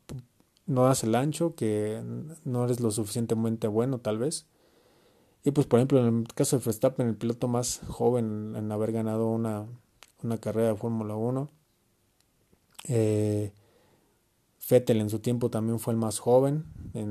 no 0.65 0.83
das 0.83 1.03
el 1.03 1.15
ancho, 1.15 1.55
que 1.55 2.01
no 2.45 2.65
eres 2.65 2.79
lo 2.79 2.91
suficientemente 2.91 3.67
bueno 3.67 3.99
tal 3.99 4.17
vez. 4.17 4.47
Y 5.43 5.51
pues 5.51 5.67
por 5.67 5.79
ejemplo 5.79 5.99
en 5.99 6.19
el 6.19 6.27
caso 6.33 6.57
de 6.57 6.63
Verstappen, 6.63 7.07
el 7.07 7.15
piloto 7.15 7.47
más 7.47 7.81
joven 7.87 8.55
en 8.55 8.71
haber 8.71 8.91
ganado 8.93 9.29
una, 9.29 9.65
una 10.23 10.37
carrera 10.37 10.69
de 10.69 10.75
Fórmula 10.75 11.15
1, 11.15 11.49
eh, 12.87 13.51
Fettel 14.59 15.01
en 15.01 15.09
su 15.09 15.19
tiempo 15.19 15.49
también 15.49 15.79
fue 15.79 15.93
el 15.93 15.99
más 15.99 16.19
joven 16.19 16.65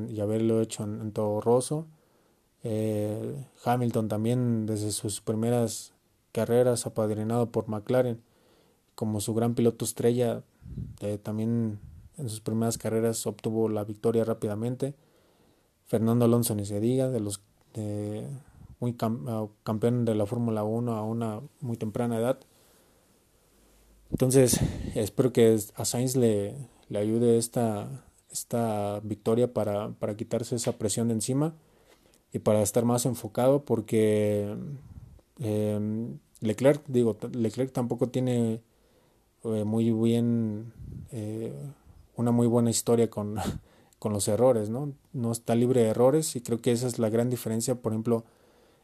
y 0.08 0.20
haberlo 0.20 0.62
hecho 0.62 0.84
en, 0.84 1.12
Toro 1.12 1.40
Rosso. 1.42 1.86
Eh, 2.62 3.46
Hamilton 3.64 4.08
también 4.08 4.64
desde 4.64 4.90
sus 4.92 5.20
primeras 5.20 5.92
carreras 6.32 6.86
apadrinado 6.86 7.50
por 7.50 7.68
McLaren 7.68 8.22
como 8.94 9.20
su 9.20 9.34
gran 9.34 9.54
piloto 9.54 9.84
estrella 9.84 10.44
eh, 11.00 11.18
también 11.18 11.80
en 12.16 12.28
sus 12.28 12.40
primeras 12.40 12.78
carreras 12.78 13.26
obtuvo 13.26 13.68
la 13.68 13.82
victoria 13.84 14.24
rápidamente 14.24 14.94
Fernando 15.86 16.24
Alonso 16.24 16.54
ni 16.54 16.64
se 16.64 16.78
diga 16.78 17.10
de 17.10 17.20
los 17.20 17.42
muy 18.80 18.94
campeón 18.94 20.04
de 20.04 20.14
la 20.14 20.26
Fórmula 20.26 20.64
1 20.64 20.94
a 20.94 21.02
una 21.02 21.40
muy 21.60 21.76
temprana 21.76 22.18
edad. 22.18 22.38
Entonces 24.10 24.60
espero 24.94 25.32
que 25.32 25.58
a 25.74 25.84
Sainz 25.84 26.16
le, 26.16 26.54
le 26.88 26.98
ayude 26.98 27.38
esta, 27.38 27.88
esta 28.30 29.00
victoria 29.00 29.52
para, 29.52 29.90
para 29.90 30.16
quitarse 30.16 30.56
esa 30.56 30.72
presión 30.72 31.08
de 31.08 31.14
encima 31.14 31.54
y 32.32 32.38
para 32.40 32.62
estar 32.62 32.84
más 32.84 33.06
enfocado 33.06 33.64
porque 33.64 34.54
eh, 35.40 36.08
Leclerc, 36.40 36.82
digo, 36.88 37.16
Leclerc 37.32 37.72
tampoco 37.72 38.08
tiene 38.08 38.60
eh, 39.44 39.64
muy 39.64 39.90
bien, 39.90 40.72
eh, 41.10 41.52
una 42.16 42.30
muy 42.30 42.46
buena 42.46 42.70
historia 42.70 43.08
con, 43.08 43.36
con 44.02 44.12
los 44.12 44.26
errores, 44.26 44.68
¿no? 44.68 44.94
No 45.12 45.30
está 45.30 45.54
libre 45.54 45.80
de 45.82 45.90
errores 45.90 46.34
y 46.34 46.40
creo 46.40 46.60
que 46.60 46.72
esa 46.72 46.88
es 46.88 46.98
la 46.98 47.08
gran 47.08 47.30
diferencia, 47.30 47.76
por 47.76 47.92
ejemplo, 47.92 48.24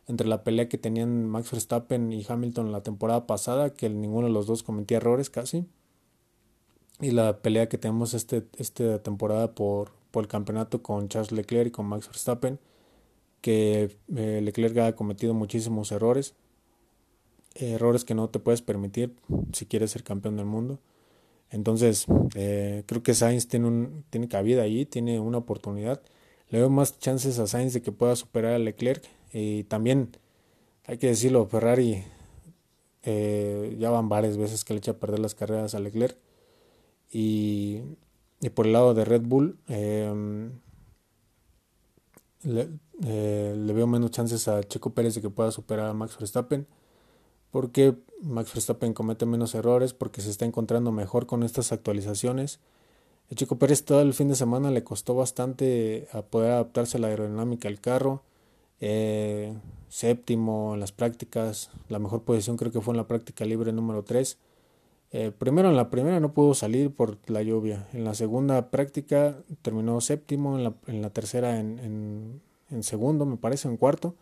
entre 0.07 0.29
la 0.29 0.45
pelea 0.45 0.69
que 0.69 0.79
tenían 0.79 1.27
Max 1.27 1.51
Verstappen 1.51 2.13
y 2.13 2.25
Hamilton 2.29 2.71
la 2.71 2.85
temporada 2.85 3.27
pasada, 3.27 3.71
que 3.71 3.89
ninguno 3.89 4.29
de 4.29 4.33
los 4.33 4.47
dos 4.47 4.63
cometía 4.63 4.99
errores 4.99 5.29
casi, 5.29 5.67
y 7.01 7.11
la 7.11 7.43
pelea 7.43 7.69
que 7.69 7.79
tenemos 7.79 8.15
este, 8.15 8.47
esta 8.59 9.03
temporada 9.03 9.57
por, 9.57 9.91
por 10.13 10.23
el 10.23 10.29
campeonato 10.29 10.85
con 10.85 11.09
Charles 11.09 11.33
Leclerc 11.33 11.67
y 11.67 11.73
con 11.73 11.87
Max 11.87 12.07
Verstappen, 12.07 12.61
que 13.41 13.97
eh, 14.15 14.41
Leclerc 14.41 14.79
ha 14.79 14.95
cometido 14.95 15.35
muchísimos 15.35 15.91
errores, 15.91 16.37
errores 17.57 18.05
que 18.05 18.15
no 18.15 18.29
te 18.31 18.39
puedes 18.39 18.63
permitir 18.63 19.17
si 19.53 19.67
quieres 19.67 19.91
ser 19.91 20.05
campeón 20.05 20.37
del 20.37 20.47
mundo. 20.47 20.79
Entonces, 21.51 22.07
eh, 22.35 22.85
creo 22.87 23.03
que 23.03 23.15
Sainz 23.15 23.49
tiene, 23.49 23.89
tiene 24.11 24.29
cabida 24.29 24.63
ahí, 24.63 24.87
tiene 24.87 25.21
una 25.21 25.39
oportunidad. 25.39 26.03
Le 26.51 26.59
veo 26.61 26.71
más 26.71 26.99
chances 26.99 27.39
a 27.39 27.47
Sainz 27.47 27.73
de 27.73 27.83
que 27.83 27.93
pueda 27.93 28.17
superar 28.17 28.53
a 28.53 28.59
Leclerc. 28.59 29.05
Y 29.33 29.65
también, 29.65 30.17
hay 30.87 30.99
que 30.99 31.09
decirlo, 31.09 31.47
Ferrari 31.47 32.05
eh, 33.03 33.77
ya 33.79 33.91
van 33.91 34.09
varias 34.09 34.37
veces 34.37 34.65
que 34.65 34.75
le 34.75 34.79
echa 34.79 34.93
a 34.93 34.99
perder 34.99 35.21
las 35.21 35.35
carreras 35.35 35.75
a 35.75 35.81
Leclerc. 35.81 36.19
Y, 37.11 37.83
y 38.41 38.51
por 38.51 38.67
el 38.67 38.73
lado 38.73 38.95
de 38.95 39.05
Red 39.05 39.23
Bull, 39.23 39.59
eh, 39.69 40.51
le, 42.43 42.69
eh, 43.05 43.55
le, 43.57 43.73
veo 43.73 43.87
menos 43.87 44.11
chances 44.11 44.49
a 44.49 44.63
Checo 44.63 44.91
Pérez 44.91 45.15
de 45.15 45.23
que 45.23 45.31
pueda 45.31 45.51
superar 45.51 45.87
a 45.89 45.95
Max 45.95 46.17
Verstappen. 46.19 46.67
Porque 47.51 47.95
Max 48.21 48.53
Verstappen 48.53 48.93
comete 48.93 49.27
menos 49.27 49.55
errores, 49.55 49.95
porque 49.95 50.21
se 50.21 50.31
está 50.31 50.45
encontrando 50.45 50.93
mejor 50.93 51.27
con 51.27 51.43
estas 51.43 51.73
actualizaciones. 51.73 52.61
El 53.31 53.37
Checo 53.37 53.59
Pérez 53.59 53.85
todo 53.85 54.01
el 54.01 54.15
fin 54.15 54.29
de 54.29 54.35
semana 54.35 54.71
le 54.71 54.85
costó 54.85 55.15
bastante 55.15 56.09
a 56.13 56.23
poder 56.23 56.53
adaptarse 56.53 56.97
a 56.97 57.01
la 57.01 57.09
aerodinámica 57.09 57.69
del 57.69 57.81
carro. 57.81 58.23
Eh, 58.81 59.55
séptimo 59.89 60.75
en 60.75 60.81
las 60.81 60.93
prácticas, 60.93 61.71
la 61.89 61.99
mejor 61.99 62.23
posición 62.23 62.57
creo 62.57 62.73
que 62.73 62.81
fue 62.81 62.93
en 62.93 62.99
la 62.99 63.07
práctica 63.07 63.45
libre 63.45 63.73
número 63.73 64.03
3. 64.03 64.39
Eh, 65.11 65.33
primero 65.37 65.71
en 65.71 65.77
la 65.77 65.89
primera 65.89 66.21
no 66.21 66.33
pudo 66.33 66.55
salir 66.55 66.91
por 66.91 67.19
la 67.27 67.43
lluvia. 67.43 67.87
En 67.93 68.05
la 68.05 68.15
segunda 68.15 68.71
práctica 68.71 69.39
terminó 69.63 70.01
séptimo. 70.01 70.57
En 70.57 70.65
la, 70.65 70.75
en 70.87 71.03
la 71.03 71.11
tercera 71.11 71.59
en, 71.59 72.41
en, 72.71 72.83
segundo, 72.83 73.25
me 73.27 73.37
parece, 73.37 73.69
en 73.69 73.77
cuarto. 73.77 74.15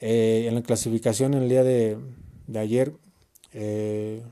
Eh, 0.00 0.46
en 0.48 0.54
la 0.54 0.62
clasificación 0.62 1.34
el 1.34 1.48
día 1.48 1.62
de, 1.62 1.98
de 2.50 2.58
ayer, 2.58 2.92
eh, 3.52 4.22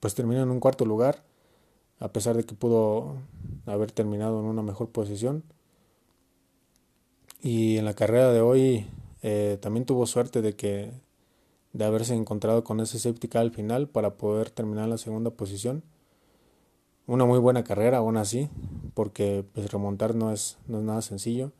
pues 0.00 0.14
terminó 0.14 0.42
en 0.42 0.50
un 0.50 0.60
cuarto 0.60 0.84
lugar. 0.84 1.22
A 2.00 2.08
pesar 2.08 2.36
de 2.36 2.44
que 2.44 2.54
pudo 2.54 3.14
haber 3.66 3.92
terminado 3.92 4.40
en 4.40 4.46
una 4.46 4.62
mejor 4.62 4.88
posición. 4.88 5.44
Y 7.40 7.76
en 7.78 7.84
la 7.84 7.94
carrera 7.94 8.32
de 8.32 8.40
hoy 8.40 8.86
también 9.60 9.86
tuvo 9.86 10.06
suerte 10.06 10.42
de 10.42 10.54
que 10.54 10.90
de 11.72 11.84
haberse 11.84 12.14
encontrado 12.14 12.64
con 12.64 12.80
ese 12.80 12.98
safety 12.98 13.28
car 13.28 13.42
al 13.42 13.50
final 13.50 13.88
para 13.88 14.14
poder 14.14 14.50
terminar 14.50 14.84
en 14.84 14.90
la 14.90 14.98
segunda 14.98 15.30
posición. 15.30 15.82
Una 17.06 17.24
muy 17.24 17.38
buena 17.38 17.64
carrera 17.64 17.98
aún 17.98 18.16
así, 18.16 18.48
porque 18.94 19.44
pues, 19.52 19.72
remontar 19.72 20.14
no 20.14 20.32
es, 20.32 20.58
no 20.68 20.78
es 20.78 20.84
nada 20.84 21.02
sencillo, 21.02 21.52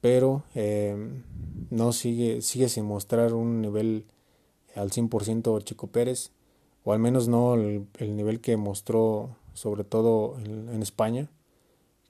pero 0.00 0.42
eh, 0.54 0.96
no 1.70 1.92
sigue, 1.92 2.42
sigue 2.42 2.68
sin 2.68 2.84
mostrar 2.84 3.34
un 3.34 3.60
nivel 3.60 4.06
al 4.74 4.90
100% 4.90 5.62
Chico 5.64 5.88
Pérez, 5.88 6.30
o 6.84 6.92
al 6.92 6.98
menos 6.98 7.28
no 7.28 7.54
el, 7.54 7.86
nivel 8.00 8.40
que 8.40 8.56
mostró 8.56 9.36
sobre 9.52 9.84
todo 9.84 10.38
en, 10.38 10.82
España, 10.82 11.28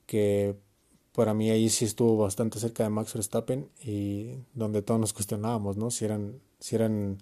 que 0.05 0.55
para 1.13 1.33
mí 1.33 1.49
ahí 1.49 1.69
sí 1.69 1.85
estuvo 1.85 2.17
bastante 2.17 2.59
cerca 2.59 2.83
de 2.83 2.89
Max 2.89 3.13
Verstappen 3.13 3.69
y 3.83 4.35
donde 4.53 4.81
todos 4.81 4.99
nos 4.99 5.13
cuestionábamos, 5.13 5.77
¿no? 5.77 5.91
Si 5.91 6.05
eran 6.05 6.39
si 6.59 6.75
eran 6.75 7.17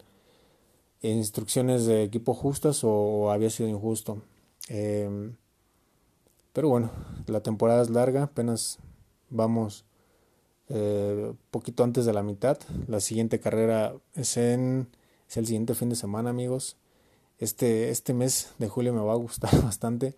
instrucciones 1.01 1.85
de 1.85 2.03
equipo 2.03 2.33
justas 2.33 2.81
o 2.83 3.31
había 3.31 3.49
sido 3.49 3.69
injusto. 3.69 4.21
Em, 4.67 5.35
pero 6.53 6.69
bueno, 6.69 6.91
la 7.27 7.41
temporada 7.41 7.81
es 7.81 7.89
larga, 7.89 8.23
apenas 8.23 8.79
vamos 9.29 9.85
eh, 10.67 11.33
poquito 11.51 11.83
antes 11.83 12.05
de 12.05 12.13
la 12.13 12.21
mitad. 12.21 12.57
La 12.87 12.99
siguiente 12.99 13.39
carrera 13.39 13.95
es, 14.13 14.37
en, 14.37 14.89
es 15.29 15.37
el 15.37 15.45
siguiente 15.45 15.75
fin 15.75 15.89
de 15.89 15.95
semana, 15.95 16.31
amigos. 16.31 16.77
Este, 17.37 17.89
este 17.89 18.13
mes 18.13 18.53
de 18.57 18.67
julio 18.67 18.93
me 18.93 19.01
va 19.01 19.13
a 19.13 19.17
gustar 19.17 19.61
bastante 19.63 20.15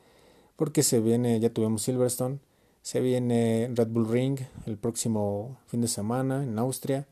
porque 0.55 0.83
se 0.83 0.99
viene, 0.99 1.39
ya 1.39 1.49
tuvimos 1.51 1.83
Silverstone, 1.83 2.39
se 2.81 2.99
viene 2.99 3.69
Red 3.73 3.89
Bull 3.89 4.09
Ring 4.09 4.39
el 4.65 4.77
próximo 4.77 5.59
fin 5.67 5.81
de 5.81 5.87
semana 5.87 6.43
en 6.43 6.57
Austria 6.57 7.07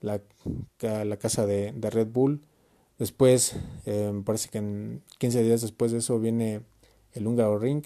la, 0.00 0.20
la 0.80 1.16
casa 1.16 1.46
de, 1.46 1.72
Red 1.72 2.08
Bull. 2.08 2.40
Después, 2.98 3.56
me 3.86 4.22
parece 4.22 4.50
que 4.50 4.58
en 4.58 5.02
15 5.18 5.42
días 5.42 5.62
después 5.62 5.92
de 5.92 5.98
eso 5.98 6.20
viene 6.20 6.62
el 7.12 7.26
Húngaro 7.26 7.58
Ring. 7.58 7.84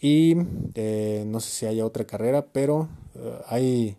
Y 0.00 0.34
eh, 0.74 1.24
no 1.26 1.40
sé 1.40 1.50
si 1.50 1.66
haya 1.66 1.86
otra 1.86 2.06
carrera, 2.06 2.46
pero 2.52 2.88
eh, 3.14 3.40
hay, 3.46 3.96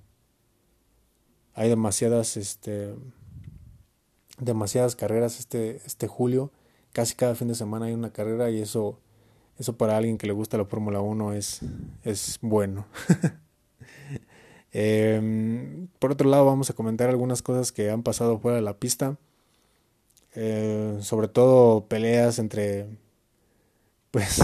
hay 1.53 1.69
demasiadas, 1.69 2.37
este, 2.37 2.93
demasiadas 4.37 4.95
carreras 4.95 5.39
este, 5.39 5.81
este 5.85 6.07
julio. 6.07 6.51
Casi 6.93 7.15
cada 7.15 7.35
fin 7.35 7.47
de 7.47 7.55
semana 7.55 7.87
hay 7.87 7.93
una 7.93 8.11
carrera 8.11 8.49
y 8.49 8.61
eso, 8.61 8.99
eso 9.57 9.77
para 9.77 9.97
alguien 9.97 10.17
que 10.17 10.27
le 10.27 10.33
gusta 10.33 10.57
la 10.57 10.65
Fórmula 10.65 11.01
1 11.01 11.33
es, 11.33 11.61
es 12.03 12.39
bueno. 12.41 12.85
Em, 14.73 15.87
por 15.97 16.11
otro 16.11 16.29
lado, 16.29 16.45
vamos 16.45 16.69
a 16.69 16.73
comentar 16.73 17.09
algunas 17.09 17.41
cosas 17.41 17.71
que 17.71 17.89
han 17.89 18.03
pasado 18.03 18.37
fuera 18.37 18.57
de 18.57 18.61
la 18.61 18.77
pista. 18.77 19.17
Eh, 20.35 20.97
sobre 21.01 21.27
todo 21.27 21.87
peleas 21.87 22.37
entre... 22.37 22.85
Pues 24.11 24.43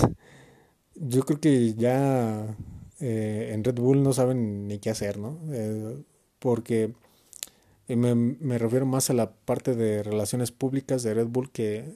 yo 0.96 1.24
creo 1.24 1.40
que 1.40 1.74
ya 1.76 2.56
eh, 3.00 3.52
en 3.54 3.64
Red 3.64 3.76
Bull 3.76 4.02
no 4.04 4.14
saben 4.14 4.68
ni 4.68 4.80
qué 4.80 4.90
hacer, 4.90 5.18
¿no? 5.18 5.38
Eh, 5.52 5.98
porque 6.40 6.94
me, 7.96 8.16
me, 8.16 8.58
refiero 8.58 8.86
más 8.86 9.10
a 9.10 9.14
la 9.14 9.32
parte 9.32 9.76
de 9.76 10.04
relaciones 10.04 10.52
públicas 10.52 11.04
de 11.04 11.14
Red 11.14 11.28
Bull 11.28 11.52
que, 11.52 11.96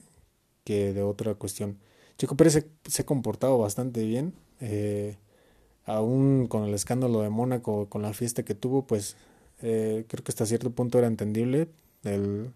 que 0.64 0.92
de 0.92 1.02
otra 1.02 1.34
cuestión. 1.34 1.78
Chico 2.18 2.36
Pérez 2.36 2.66
se, 2.84 3.02
ha 3.02 3.06
comportado 3.06 3.58
bastante 3.58 4.04
bien. 4.04 4.34
Eh, 4.60 5.16
aún 5.84 6.46
con 6.48 6.64
el 6.64 6.74
escándalo 6.74 7.22
de 7.22 7.30
Mónaco, 7.30 7.88
con 7.88 8.02
la 8.02 8.12
fiesta 8.12 8.42
que 8.44 8.54
tuvo, 8.54 8.86
pues 8.86 9.16
eh, 9.62 10.04
creo 10.08 10.22
que 10.24 10.30
hasta 10.30 10.46
cierto 10.46 10.70
punto 10.70 10.98
era 10.98 11.06
entendible 11.06 11.68
el 12.04 12.52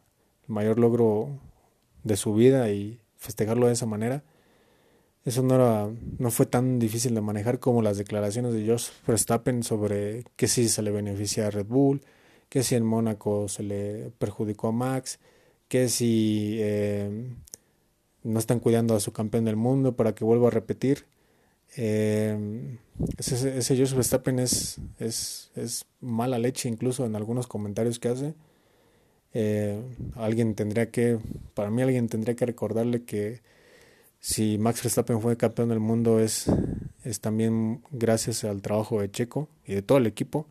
mayor 0.47 0.79
logro 0.79 1.41
de 2.05 2.17
su 2.17 2.35
vida 2.35 2.71
y 2.71 3.01
festejarlo 3.17 3.69
de 3.69 3.73
esa 3.75 3.87
manera. 3.87 4.23
Eso 5.25 5.43
no, 5.43 5.55
era, 5.55 5.89
no 6.19 6.31
fue 6.31 6.47
tan 6.47 6.79
difícil 6.81 7.15
de 7.15 7.21
manejar 7.21 7.61
como 7.61 7.81
las 7.81 7.97
declaraciones 7.97 8.53
de 8.53 8.67
Josh 8.67 8.89
Verstappen 9.07 9.63
sobre 9.63 10.25
que 10.37 10.49
si 10.49 10.69
se 10.69 10.83
le 10.83 10.91
beneficia 10.91 11.47
a 11.47 11.51
Red 11.51 11.67
Bull, 11.67 12.03
que 12.53 12.63
si 12.63 12.75
en 12.75 12.85
Mónaco 12.85 13.49
se 13.49 13.63
le 13.63 14.11
perjudicó 14.19 14.69
a 14.69 14.73
Max, 14.73 15.19
que 15.69 15.89
si 15.89 16.59
eh, 16.61 17.09
no 18.25 18.39
están 18.39 18.61
cuidando 18.61 18.95
a 18.95 19.01
su 19.01 19.11
campeón 19.11 19.47
del 19.47 19.57
mundo 19.57 19.97
para 19.97 20.15
que 20.15 20.23
vuelva 20.23 20.49
a 20.49 20.51
repetir. 20.51 21.07
Eh, 21.79 22.77
ese, 23.17 23.57
ese 23.57 23.75
Josh 23.75 23.95
Verstappen 23.95 24.39
es, 24.39 24.77
es, 24.99 25.51
es, 25.57 25.87
mala 26.03 26.39
leche 26.39 26.69
incluso 26.69 27.07
en 27.07 27.17
algunos 27.17 27.47
comentarios 27.47 27.99
que 27.99 28.09
hace. 28.09 28.35
Eh, 29.33 29.81
alguien 30.15 30.55
tendría 30.55 30.91
que, 30.91 31.19
para 31.55 31.71
mí 31.71 31.81
alguien 31.81 32.11
tendría 32.11 32.37
que 32.37 32.45
recordarle 32.45 33.05
que 33.05 33.41
si 34.21 34.59
Max 34.59 34.83
Verstappen 34.83 35.23
fue 35.23 35.39
campeón 35.39 35.71
del 35.71 35.81
mundo 35.81 36.21
es, 36.21 36.53
es 37.03 37.21
también 37.21 37.81
gracias 37.93 38.45
al 38.45 38.61
trabajo 38.61 39.01
de 39.01 39.11
Checo 39.11 39.49
y 39.65 39.73
de 39.73 39.81
todo 39.81 39.97
el 39.97 40.07
equipo, 40.07 40.47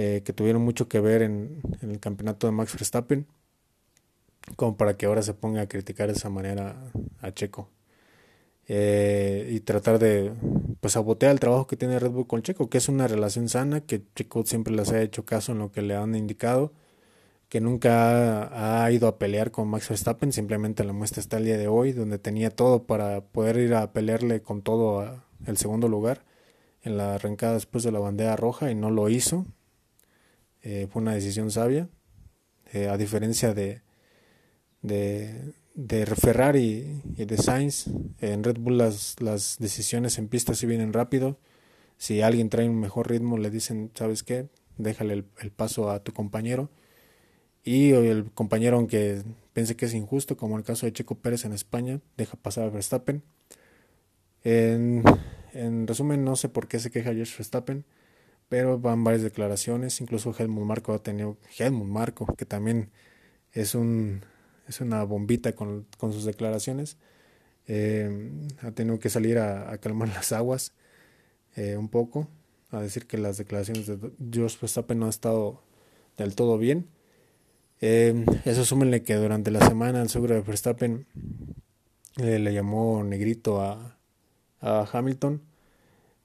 eh, 0.00 0.22
que 0.24 0.32
tuvieron 0.32 0.62
mucho 0.62 0.86
que 0.88 1.00
ver 1.00 1.22
en, 1.22 1.60
el 1.82 1.98
campeonato 1.98 2.46
de 2.46 2.52
Max 2.52 2.74
Verstappen, 2.74 3.26
como 4.54 4.76
para 4.76 4.96
que 4.96 5.06
ahora 5.06 5.22
se 5.22 5.34
ponga 5.34 5.62
a 5.62 5.66
criticar 5.66 6.06
de 6.06 6.12
esa 6.12 6.30
manera 6.30 6.76
a 7.20 7.32
Checo. 7.32 7.68
Eh, 8.68 9.48
y 9.50 9.60
tratar 9.60 9.98
de 9.98 10.32
pues 10.80 10.92
sabotear 10.92 11.32
el 11.32 11.40
trabajo 11.40 11.66
que 11.66 11.76
tiene 11.76 11.98
Red 11.98 12.10
Bull 12.10 12.28
con 12.28 12.42
Checo, 12.42 12.70
que 12.70 12.78
es 12.78 12.88
una 12.88 13.08
relación 13.08 13.48
sana, 13.48 13.80
que 13.80 14.02
Checo 14.14 14.44
siempre 14.44 14.72
les 14.72 14.92
ha 14.92 15.02
hecho 15.02 15.24
caso 15.24 15.50
en 15.50 15.58
lo 15.58 15.72
que 15.72 15.82
le 15.82 15.96
han 15.96 16.14
indicado 16.14 16.72
que 17.48 17.60
nunca 17.60 18.84
ha, 18.84 18.92
ido 18.92 19.08
a 19.08 19.18
pelear 19.18 19.50
con 19.50 19.68
Max 19.68 19.88
Verstappen, 19.88 20.32
simplemente 20.32 20.84
la 20.84 20.92
muestra 20.92 21.20
está 21.20 21.38
el 21.38 21.46
día 21.46 21.56
de 21.56 21.66
hoy, 21.66 21.92
donde 21.92 22.18
tenía 22.18 22.50
todo 22.50 22.84
para 22.84 23.22
poder 23.22 23.56
ir 23.56 23.74
a 23.74 23.92
pelearle 23.92 24.42
con 24.42 24.62
todo 24.62 25.00
a, 25.00 25.24
el 25.46 25.56
segundo 25.56 25.88
lugar 25.88 26.24
en 26.82 26.98
la 26.98 27.14
arrancada 27.14 27.54
después 27.54 27.84
de 27.84 27.92
la 27.92 27.98
bandera 28.00 28.36
roja 28.36 28.70
y 28.70 28.74
no 28.74 28.90
lo 28.90 29.08
hizo. 29.08 29.46
Eh, 30.62 30.88
fue 30.90 31.02
una 31.02 31.14
decisión 31.14 31.50
sabia, 31.50 31.88
eh, 32.72 32.88
a 32.88 32.96
diferencia 32.96 33.54
de, 33.54 33.82
de, 34.82 35.54
de 35.74 36.06
Ferrari 36.06 37.02
y 37.16 37.24
de 37.24 37.36
Sainz. 37.36 37.86
En 38.20 38.44
Red 38.44 38.58
Bull 38.58 38.78
las, 38.78 39.20
las 39.20 39.58
decisiones 39.58 40.18
en 40.18 40.28
pista 40.28 40.54
sí 40.54 40.66
vienen 40.66 40.92
rápido. 40.92 41.38
Si 41.96 42.22
alguien 42.22 42.48
trae 42.48 42.68
un 42.68 42.78
mejor 42.78 43.10
ritmo, 43.10 43.38
le 43.38 43.50
dicen, 43.50 43.90
¿sabes 43.94 44.22
qué? 44.22 44.48
Déjale 44.76 45.24
el 45.40 45.50
paso 45.50 45.90
a 45.90 46.02
tu 46.04 46.12
compañero 46.12 46.70
y 47.68 47.90
el 47.90 48.30
compañero, 48.32 48.78
aunque 48.78 49.22
piense 49.52 49.76
que 49.76 49.84
es 49.84 49.92
injusto, 49.92 50.38
como 50.38 50.54
en 50.54 50.60
el 50.60 50.64
caso 50.64 50.86
de 50.86 50.92
Checo 50.94 51.16
Pérez 51.16 51.44
en 51.44 51.52
España, 51.52 52.00
deja 52.16 52.38
pasar 52.38 52.64
a 52.64 52.70
Verstappen. 52.70 53.22
En, 54.42 55.04
resumen, 55.86 56.24
no 56.24 56.34
sé 56.34 56.48
por 56.48 56.66
qué 56.66 56.78
se 56.78 56.90
queja 56.90 57.12
George 57.12 57.34
Verstappen, 57.36 57.84
pero 58.48 58.78
van 58.78 59.04
varias 59.04 59.22
declaraciones, 59.22 60.00
incluso 60.00 60.34
Helmut 60.36 60.64
Marco 60.64 60.92
ha 60.94 61.02
tenido, 61.02 61.36
Helmut 61.58 61.88
Marco, 61.88 62.26
que 62.36 62.44
también 62.44 62.90
es 63.52 63.74
un 63.74 64.22
es 64.68 64.80
una 64.82 65.02
bombita 65.04 65.54
con, 65.54 65.86
sus 66.00 66.24
declaraciones, 66.24 66.98
eh, 67.66 68.30
ha 68.60 68.70
tenido 68.72 68.98
que 68.98 69.08
salir 69.08 69.38
a, 69.38 69.76
calmar 69.78 70.08
las 70.14 70.32
aguas 70.32 70.72
eh, 71.56 71.76
un 71.76 71.88
poco, 71.88 72.28
a 72.70 72.80
decir 72.80 73.06
que 73.06 73.18
las 73.18 73.38
declaraciones 73.38 73.86
de 73.86 73.98
George 74.30 74.58
Verstappen 74.60 74.98
no 74.98 75.06
han 75.06 75.10
estado 75.10 75.62
del 76.16 76.34
todo 76.34 76.58
bien 76.58 76.88
eh, 77.80 78.24
eso 78.44 78.64
súmenle 78.64 79.02
que 79.02 79.14
durante 79.14 79.50
la 79.50 79.66
semana 79.66 80.02
el 80.02 80.08
seguro 80.08 80.34
de 80.34 80.40
Verstappen 80.40 81.06
le 82.16 82.52
llamó 82.52 83.04
negrito 83.04 83.60
a, 83.60 83.94
Hamilton. 84.60 85.40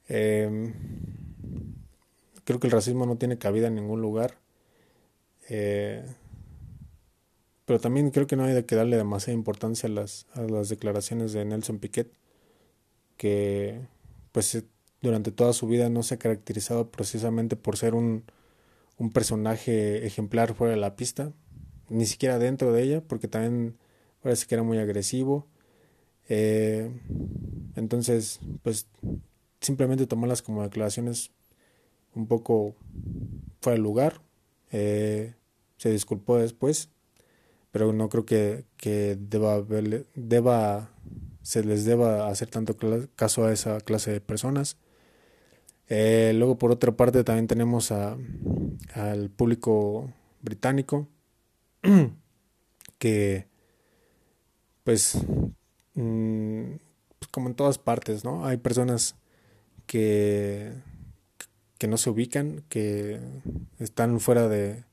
Eh, 0.10 0.74
creo 2.44 2.60
que 2.60 2.68
el 2.68 2.72
racismo 2.72 3.06
no 3.06 3.18
tiene 3.18 3.38
cabida 3.38 3.68
en 3.68 3.76
ningún 3.76 4.02
lugar. 4.02 4.38
Eh, 5.50 6.04
pero 7.66 7.80
también 7.80 8.12
creo 8.12 8.28
que 8.28 8.36
no 8.36 8.44
hay 8.44 8.64
que 8.64 8.76
darle 8.76 8.98
demasiada 8.98 9.38
importancia 9.38 9.88
a 9.88 9.92
las, 9.92 10.28
a 10.34 10.42
las 10.42 10.70
declaraciones 10.70 11.34
de 11.34 11.46
Nelson 11.46 11.80
Piquet, 11.80 12.12
que 13.18 13.80
pues 14.32 14.64
durante 15.02 15.32
toda 15.32 15.54
su 15.54 15.68
vida 15.68 15.90
no 15.90 16.04
se 16.04 16.16
ha 16.16 16.20
caracterizado 16.20 16.90
precisamente 16.90 17.56
por 17.56 17.78
ser 17.78 17.94
un, 17.94 18.24
un 18.98 19.12
personaje 19.12 20.06
ejemplar 20.06 20.56
fuera 20.56 20.74
de 20.74 20.80
la 20.80 20.96
pista, 20.96 21.32
ni 21.90 22.06
siquiera 22.06 22.40
dentro 22.40 22.74
de 22.74 22.84
ella, 22.84 23.02
porque 23.02 23.28
también 23.28 23.78
parece 24.22 24.48
que 24.48 24.56
era 24.56 24.64
muy 24.64 24.78
agresivo. 24.78 25.48
Eh, 26.30 26.90
entonces, 27.76 28.40
pues 28.64 28.88
simplemente 29.62 30.08
las 30.26 30.42
como 30.42 30.64
declaraciones 30.64 31.32
un 32.16 32.28
poco 32.28 32.76
fuera 33.62 33.78
de 33.78 33.84
lugar. 33.84 34.22
Eh, 34.72 35.36
se 35.78 35.92
disculpó 35.92 36.38
después, 36.38 36.90
pero 37.72 37.94
no 37.94 38.10
creo 38.10 38.26
que, 38.26 38.66
que 38.78 39.18
deba, 39.20 40.90
se 41.42 41.64
les 41.64 41.86
deba 41.86 42.30
hacer 42.30 42.50
tanto 42.50 42.76
caso 43.16 43.46
a 43.46 43.52
esa 43.52 43.80
clase 43.82 44.12
de 44.12 44.22
personas. 44.22 44.78
Eh, 45.90 46.34
luego, 46.36 46.58
por 46.58 46.72
otra 46.72 46.94
parte, 46.96 47.24
también 47.24 47.48
tenemos 47.48 47.92
al 47.92 49.30
público 49.36 50.12
británico 50.42 51.08
que 52.98 53.48
pues, 54.84 55.18
mm, 55.96 56.76
pues, 57.20 57.32
como 57.32 57.50
en 57.50 57.56
todas 57.56 57.78
partes, 57.78 58.24
¿no? 58.24 58.46
Hay 58.46 58.58
personas 58.58 59.16
que, 59.88 60.74
que 61.84 61.90
no 61.90 61.98
se 61.98 62.10
ubican, 62.10 62.64
que 62.70 63.20
están 63.78 64.22
fuera 64.22 64.48
de, 64.48 64.86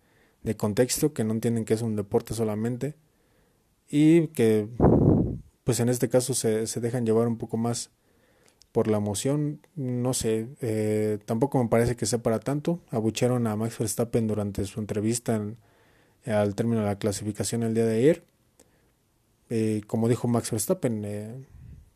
contexto, 0.57 1.13
que 1.13 1.23
no 1.23 1.33
entienden 1.33 1.65
que 1.65 1.75
es 1.75 1.83
un 1.83 1.95
deporte 1.95 2.35
solamente 2.35 2.97
y 3.89 4.27
que 4.27 4.67
pues 5.63 5.79
en 5.79 5.89
este 5.89 6.09
caso 6.09 6.35
se, 6.35 6.67
se 6.67 6.81
dejan 6.81 7.07
llevar 7.07 7.29
un 7.29 7.39
poco 7.39 7.57
más 7.57 7.93
por 8.73 8.89
la 8.89 8.97
emoción, 8.97 9.61
no 9.77 10.15
sé, 10.15 10.49
eh, 10.61 11.21
tampoco 11.27 11.63
me 11.63 11.69
parece 11.69 11.95
que 11.95 12.07
sea 12.07 12.25
para 12.25 12.41
tanto. 12.41 12.81
Abucharon 12.91 13.47
a 13.47 13.55
Max 13.55 13.79
Verstappen 13.79 14.27
durante 14.27 14.65
su 14.65 14.81
entrevista 14.81 15.37
en, 15.37 15.59
al 16.27 16.57
término 16.57 16.81
de 16.81 16.89
la 16.89 16.99
clasificación 16.99 17.63
el 17.63 17.75
día 17.75 17.87
de 17.87 17.99
ayer. 17.99 18.25
Eh, 19.49 19.83
como 19.87 20.09
dijo 20.09 20.27
Max 20.27 20.51
Verstappen, 20.51 21.05
eh, 21.05 21.47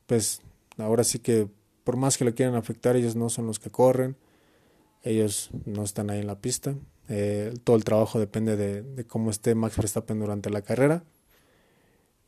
pues 0.06 0.40
ahora 0.78 1.02
sí 1.02 1.18
que 1.18 1.48
por 1.82 1.96
más 1.96 2.16
que 2.16 2.24
lo 2.24 2.32
quieran 2.32 2.54
afectar, 2.54 2.94
ellos 2.94 3.16
no 3.16 3.28
son 3.28 3.48
los 3.48 3.58
que 3.58 3.70
corren, 3.70 4.14
ellos 5.04 5.50
no 5.64 5.84
están 5.84 6.10
ahí 6.10 6.20
en 6.20 6.26
la 6.26 6.40
pista. 6.40 6.74
Eh, 7.08 7.54
todo 7.64 7.76
el 7.76 7.84
trabajo 7.84 8.18
depende 8.18 8.56
de, 8.56 9.04
cómo 9.04 9.30
esté 9.30 9.54
Max 9.54 9.76
Verstappen 9.76 10.18
durante 10.18 10.50
la 10.50 10.62
carrera. 10.62 11.04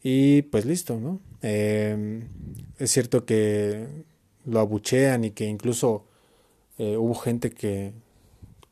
Y 0.02 0.42
pues 0.42 0.66
listo, 0.66 1.00
¿no? 1.00 1.20
es 1.42 2.90
cierto 2.90 3.24
que 3.24 4.04
lo 4.44 4.60
abuchean 4.60 5.24
y 5.24 5.30
que 5.32 5.46
incluso 5.46 6.04
hubo 6.78 7.14
gente 7.14 7.50
que, 7.50 7.92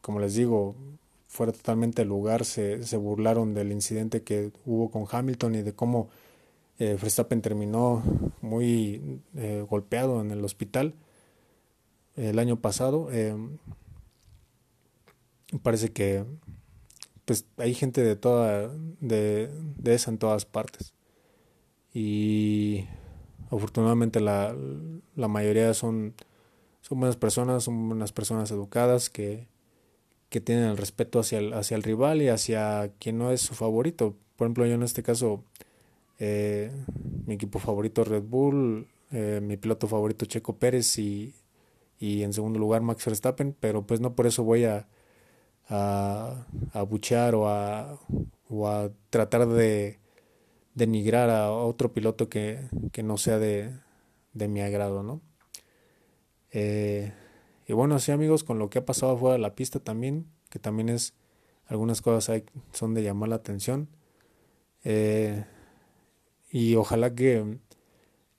como 0.01 0.21
les 0.21 0.35
digo, 0.35 0.77
fuera 1.27 1.51
totalmente 1.51 2.03
el 2.03 2.09
lugar, 2.09 2.45
se, 2.45 2.85
se 2.85 2.97
burlaron 2.97 3.55
del 3.55 3.73
incidente 3.73 4.23
que 4.23 4.53
hubo 4.65 4.91
con 4.93 5.07
Hamilton 5.11 5.57
y 5.57 5.63
de 5.63 5.73
cómo 5.73 6.09
eh, 6.79 6.97
Verstappen 7.01 7.41
terminó 7.41 8.03
muy 8.41 9.21
eh, 9.37 9.65
golpeado 9.69 10.21
en 10.21 10.33
el 10.33 10.45
hospital 10.45 10.95
el 12.17 12.39
año 12.39 12.61
pasado. 12.61 13.09
Parece 15.63 15.93
que 15.93 16.25
pues 17.25 17.47
hay 17.57 17.75
gente 17.75 18.03
de 18.03 18.17
toda 18.17 18.69
de, 19.01 19.51
de 19.77 19.95
esa 19.95 20.11
en 20.11 20.19
todas 20.19 20.45
partes 20.45 20.95
y 21.95 22.87
afortunadamente 23.51 24.21
la, 24.21 24.55
la 25.15 25.29
mayoría 25.29 25.73
son 25.75 26.15
son 26.83 27.01
buenas 27.01 27.17
personas 27.17 27.65
son 27.65 27.89
buenas 27.89 28.13
personas 28.13 28.51
educadas 28.51 29.09
que 29.09 29.49
que 30.35 30.41
tienen 30.41 30.65
el 30.65 30.77
respeto 30.77 31.21
hacia 31.21 31.39
el, 31.39 31.53
hacia 31.53 31.77
el 31.77 31.85
rival 31.85 32.21
y 32.21 32.29
hacia 32.29 32.91
quien 32.99 33.19
no 33.19 33.31
es 33.31 33.41
su 33.41 33.55
favorito. 33.55 34.17
Por 34.35 34.47
ejemplo, 34.47 34.67
yo 34.67 34.75
en 34.75 34.83
este 34.83 35.05
caso, 35.05 35.45
eh, 36.19 36.73
mi 37.27 37.35
equipo 37.35 37.61
favorito 37.61 38.03
Red 38.03 38.25
Bull, 38.25 38.89
eh, 39.13 39.41
mi 39.41 39.57
piloto 39.57 39.87
favorito 39.87 40.27
Checo 40.27 40.57
Pérez 40.57 40.99
y, 40.99 41.35
y 42.01 42.25
en 42.25 42.33
segundo 42.33 42.59
lugar 42.59 42.83
Max 42.83 43.05
Verstappen, 43.07 43.55
pero 43.61 43.87
pues 43.87 44.01
no 44.01 44.17
por 44.17 44.27
eso 44.27 44.43
voy 44.43 44.65
a, 44.65 44.89
a, 45.69 46.47
a 46.73 46.83
buchear 46.83 47.35
o 47.35 47.49
a, 47.49 47.99
o 48.49 48.69
a 48.69 48.91
tratar 49.11 49.47
de 49.49 49.99
denigrar 50.75 51.31
a 51.31 51.51
otro 51.53 51.93
piloto 51.93 52.29
que, 52.29 52.69
que 52.93 53.03
no 53.03 53.17
sea 53.17 53.39
de, 53.39 53.73
de 54.33 54.49
mi 54.49 54.61
agrado, 54.61 55.03
¿no? 55.03 55.21
Eh, 56.51 57.13
y 57.67 57.73
bueno, 57.73 57.95
así 57.97 58.13
amigos, 58.13 58.45
con 58.45 58.59
lo 58.59 58.71
que 58.71 58.79
ha 58.79 58.87
pasado 58.87 59.17
fuera 59.17 59.35
de 59.35 59.41
la 59.41 59.55
pista 59.55 59.81
también, 59.81 60.27
que 60.51 60.59
también 60.59 60.89
es, 60.89 61.15
algunas 61.67 62.03
cosas 62.03 62.29
hay, 62.29 62.45
son 62.73 62.95
de 62.95 63.03
llamar 63.03 63.31
la 63.31 63.37
atención. 63.37 63.89
Eh, 64.85 65.45
y 66.51 66.75
ojalá 66.77 67.15
que, 67.15 67.59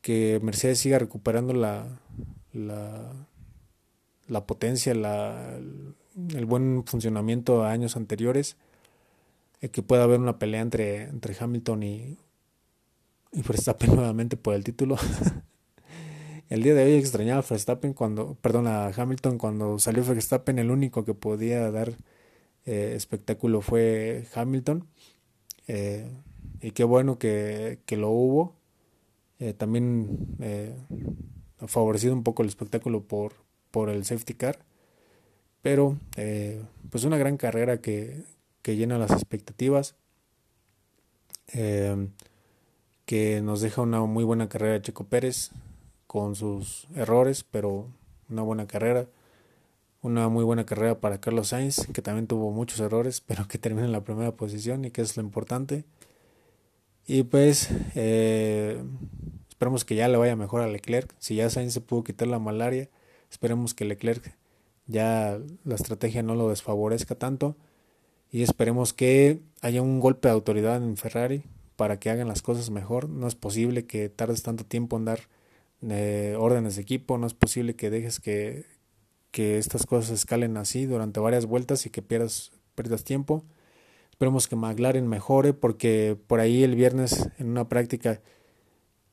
que 0.01 0.39
Mercedes 0.43 0.79
siga 0.79 0.99
recuperando 0.99 1.53
la, 1.53 1.99
la, 2.53 3.27
la 4.27 4.45
potencia, 4.45 4.93
la, 4.93 5.59
el 6.33 6.45
buen 6.45 6.83
funcionamiento 6.85 7.63
a 7.63 7.71
años 7.71 7.95
anteriores, 7.95 8.57
eh, 9.61 9.69
que 9.69 9.83
pueda 9.83 10.03
haber 10.03 10.19
una 10.19 10.39
pelea 10.39 10.61
entre, 10.61 11.03
entre 11.03 11.35
Hamilton 11.39 11.83
y, 11.83 12.17
y 13.31 13.41
Verstappen 13.41 13.95
nuevamente 13.95 14.37
por 14.37 14.53
el 14.55 14.63
título. 14.63 14.97
El 16.47 16.61
día 16.61 16.75
de 16.75 16.83
hoy 16.83 16.93
extrañaba 16.93 17.39
a 17.39 17.45
Verstappen 17.49 17.93
cuando, 17.93 18.35
perdón, 18.35 18.67
a 18.67 18.87
Hamilton 18.89 19.39
cuando 19.39 19.79
salió 19.79 20.03
Verstappen, 20.05 20.59
el 20.59 20.69
único 20.69 21.03
que 21.03 21.15
podía 21.15 21.71
dar 21.71 21.95
eh, 22.65 22.93
espectáculo 22.95 23.61
fue 23.61 24.25
Hamilton. 24.33 24.87
Eh, 25.67 26.07
y 26.61 26.71
qué 26.71 26.83
bueno 26.83 27.17
que, 27.17 27.79
que, 27.85 27.97
lo 27.97 28.09
hubo. 28.09 28.55
Eh, 29.39 29.53
también 29.53 30.37
ha 31.59 31.67
favorecido 31.67 32.13
un 32.13 32.23
poco 32.23 32.43
el 32.43 32.49
espectáculo 32.49 33.03
por, 33.03 33.33
por 33.71 33.89
el 33.89 34.05
safety 34.05 34.35
car. 34.35 34.59
Pero 35.65 35.97
pues 36.91 37.05
una 37.05 37.17
gran 37.17 37.37
carrera 37.37 37.81
que, 37.81 38.21
que 38.61 38.75
llena 38.75 38.99
las 38.99 39.09
expectativas. 39.09 39.95
que 43.07 43.41
nos 43.41 43.61
deja 43.61 43.81
una 43.81 44.01
muy 44.01 44.23
buena 44.23 44.47
carrera 44.47 44.73
de 44.73 44.83
Checo 44.83 45.05
Pérez 45.05 45.49
con 46.05 46.35
sus 46.35 46.87
errores, 46.93 47.43
pero 47.43 47.87
una 48.29 48.43
buena 48.43 48.67
carrera. 48.67 49.07
Una 50.03 50.29
muy 50.29 50.43
buena 50.43 50.67
carrera 50.67 50.99
para 50.99 51.19
Carlos 51.19 51.47
Sainz, 51.47 51.87
que 51.91 52.03
también 52.03 52.27
tuvo 52.27 52.51
muchos 52.51 52.79
errores, 52.79 53.21
pero 53.25 53.47
que 53.47 53.57
termina 53.57 53.87
en 53.87 53.91
la 53.91 54.03
primera 54.03 54.33
posición 54.33 54.85
y 54.85 54.91
que 54.91 55.01
es 55.01 55.17
lo 55.17 55.23
importante. 55.23 55.83
Y 57.07 57.23
pues 57.23 57.69
eh, 57.95 58.83
esperemos 59.49 59.83
que 59.83 59.95
ya 59.95 60.09
le 60.09 60.17
vaya 60.17 60.35
mejor 60.35 60.61
a 60.61 60.67
Leclerc. 60.67 61.11
Si 61.17 61.33
ya 61.33 61.49
Sainz 61.49 61.73
se 61.73 61.81
pudo 61.81 62.03
quitar 62.03 62.27
la 62.27 62.37
malaria, 62.37 62.87
esperemos 63.31 63.73
que 63.73 63.85
Leclerc 63.85 64.37
ya 64.87 65.39
la 65.63 65.75
estrategia 65.75 66.23
no 66.23 66.35
lo 66.35 66.49
desfavorezca 66.49 67.15
tanto. 67.15 67.55
Y 68.31 68.43
esperemos 68.43 68.93
que 68.93 69.41
haya 69.61 69.81
un 69.81 69.99
golpe 69.99 70.27
de 70.27 70.33
autoridad 70.33 70.77
en 70.77 70.97
Ferrari 70.97 71.43
para 71.75 71.99
que 71.99 72.09
hagan 72.09 72.27
las 72.27 72.41
cosas 72.41 72.69
mejor. 72.69 73.09
No 73.09 73.27
es 73.27 73.35
posible 73.35 73.85
que 73.85 74.09
tardes 74.09 74.43
tanto 74.43 74.65
tiempo 74.65 74.97
en 74.97 75.05
dar 75.05 75.19
eh, 75.81 76.35
órdenes 76.37 76.75
de 76.75 76.81
equipo, 76.81 77.17
no 77.17 77.27
es 77.27 77.33
posible 77.33 77.75
que 77.75 77.89
dejes 77.89 78.19
que, 78.19 78.65
que 79.31 79.57
estas 79.57 79.85
cosas 79.85 80.11
escalen 80.11 80.57
así 80.57 80.85
durante 80.85 81.19
varias 81.19 81.45
vueltas 81.45 81.85
y 81.85 81.89
que 81.89 82.01
pierdas, 82.01 82.51
pierdas 82.75 83.03
tiempo. 83.03 83.43
Esperemos 84.11 84.47
que 84.47 84.55
McLaren 84.55 85.07
mejore 85.07 85.53
porque 85.53 86.17
por 86.27 86.39
ahí 86.39 86.63
el 86.63 86.75
viernes 86.75 87.29
en 87.37 87.49
una 87.49 87.67
práctica 87.67 88.21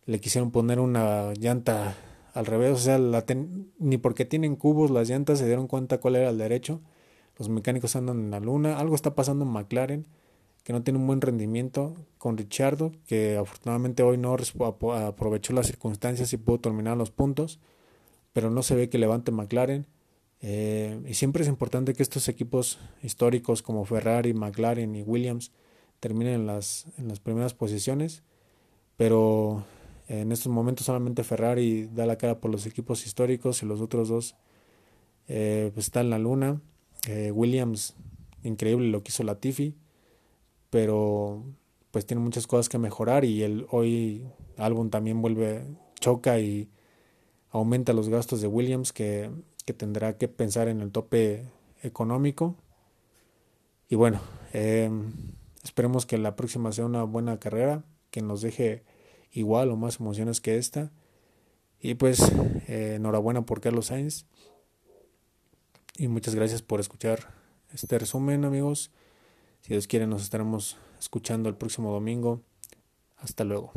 le 0.07 0.21
quisieron 0.21 0.51
poner 0.51 0.79
una 0.79 1.33
llanta 1.35 1.97
al 2.33 2.47
revés, 2.47 2.73
o 2.73 2.79
sea, 2.79 2.99
ni 3.79 3.99
porque 3.99 4.25
tienen 4.25 4.57
cubos 4.57 4.91
las 4.91 5.09
llantas 5.09 5.39
se 5.39 5.47
dieron 5.47 5.67
cuenta 5.67 5.99
cuál 5.99 6.17
era 6.17 6.31
el 6.31 6.39
derecho. 6.39 6.81
Los 7.39 7.49
mecánicos 7.49 7.97
andan 7.97 8.19
en 8.21 8.31
la 8.31 8.41
luna, 8.41 8.79
algo 8.79 8.95
está 8.95 9.15
pasando 9.15 9.45
en 9.45 9.51
McLaren 9.51 10.07
que 10.63 10.73
no 10.73 10.83
tiene 10.83 10.99
un 10.99 11.07
buen 11.07 11.21
rendimiento, 11.21 11.95
con 12.19 12.37
Richardo, 12.37 12.93
que 13.07 13.37
afortunadamente 13.37 14.03
hoy 14.03 14.17
no 14.17 14.37
aprovechó 14.95 15.53
las 15.53 15.67
circunstancias 15.67 16.33
y 16.33 16.37
pudo 16.37 16.61
terminar 16.61 16.97
los 16.97 17.11
puntos, 17.11 17.59
pero 18.33 18.51
no 18.51 18.63
se 18.63 18.77
ve 18.77 18.89
que 18.89 18.99
levante 18.99 19.33
McLaren. 19.33 19.87
Eh, 20.41 21.01
y 21.07 21.15
siempre 21.15 21.43
es 21.43 21.49
importante 21.49 21.95
que 21.95 22.03
estos 22.03 22.29
equipos 22.29 22.79
históricos 23.03 23.63
como 23.63 23.85
Ferrari, 23.85 24.35
McLaren 24.35 24.95
y 24.95 25.03
Williams 25.03 25.53
terminen 26.01 26.35
en 26.35 26.47
las, 26.47 26.87
en 26.97 27.09
las 27.09 27.21
primeras 27.21 27.55
posiciones, 27.55 28.23
pero 28.97 29.65
en 30.21 30.33
estos 30.33 30.53
momentos 30.53 30.87
solamente 30.87 31.25
Ferrari 31.25 31.89
da 31.93 32.07
la 32.07 32.17
cara 32.17 32.41
por 32.41 32.51
los 32.51 32.67
equipos 32.67 33.07
históricos 33.07 33.63
y 33.63 33.67
los 33.67 33.81
otros 33.81 34.09
dos 34.09 34.37
eh, 35.29 35.71
pues 35.75 35.87
está 35.87 36.01
en 36.01 36.11
la 36.11 36.19
luna. 36.19 36.61
Eh, 37.09 37.31
Williams, 37.31 37.95
increíble 38.43 38.89
lo 38.89 39.03
que 39.03 39.11
hizo 39.11 39.25
Latifi 39.25 39.75
pero 40.73 41.45
pues 41.91 42.07
tiene 42.07 42.23
muchas 42.23 42.47
cosas 42.47 42.71
que 42.71 42.79
mejorar 42.79 43.27
y 43.27 43.43
el 43.43 43.67
hoy 43.71 44.27
álbum 44.57 44.89
también 44.89 45.21
vuelve, 45.21 45.67
choca 46.01 46.41
y 46.41 46.71
aumenta 47.51 47.93
los 47.93 48.09
gastos 48.09 48.41
de 48.41 48.49
Williams 48.49 48.95
que, 48.95 49.31
tendrá 49.77 50.17
que 50.17 50.29
pensar 50.29 50.69
en 50.69 50.81
el 50.81 50.91
tope 50.91 51.45
económico. 51.83 52.57
Y 53.91 53.97
bueno, 53.97 54.23
em, 54.55 55.13
esperemos 55.63 56.07
que 56.07 56.17
la 56.17 56.37
próxima 56.37 56.73
sea 56.73 56.87
una 56.87 57.03
buena 57.03 57.39
carrera, 57.39 57.85
que 58.11 58.23
nos 58.23 58.41
deje 58.41 58.83
igual 59.33 59.71
o 59.71 59.77
más 59.77 60.01
emociones 60.01 60.41
que 60.41 60.59
esta. 60.59 60.91
Y 61.81 61.95
pues 61.95 62.21
eh, 62.69 62.95
enhorabuena 62.97 63.43
por 63.43 63.61
Carlos 63.61 63.87
Sainz. 63.87 64.27
Y 65.97 66.09
muchas 66.09 66.35
gracias 66.35 66.63
por 66.63 66.81
escuchar 66.81 67.35
este 67.73 67.99
resumen 67.99 68.45
amigos. 68.45 68.91
Si 69.63 69.69
Dios 69.71 69.87
quiere, 69.87 70.07
nos 70.07 70.23
estaremos 70.23 70.77
escuchando 70.99 71.49
el 71.49 71.57
próximo 71.57 71.93
domingo. 71.93 72.43
Hasta 73.19 73.45
luego. 73.45 73.73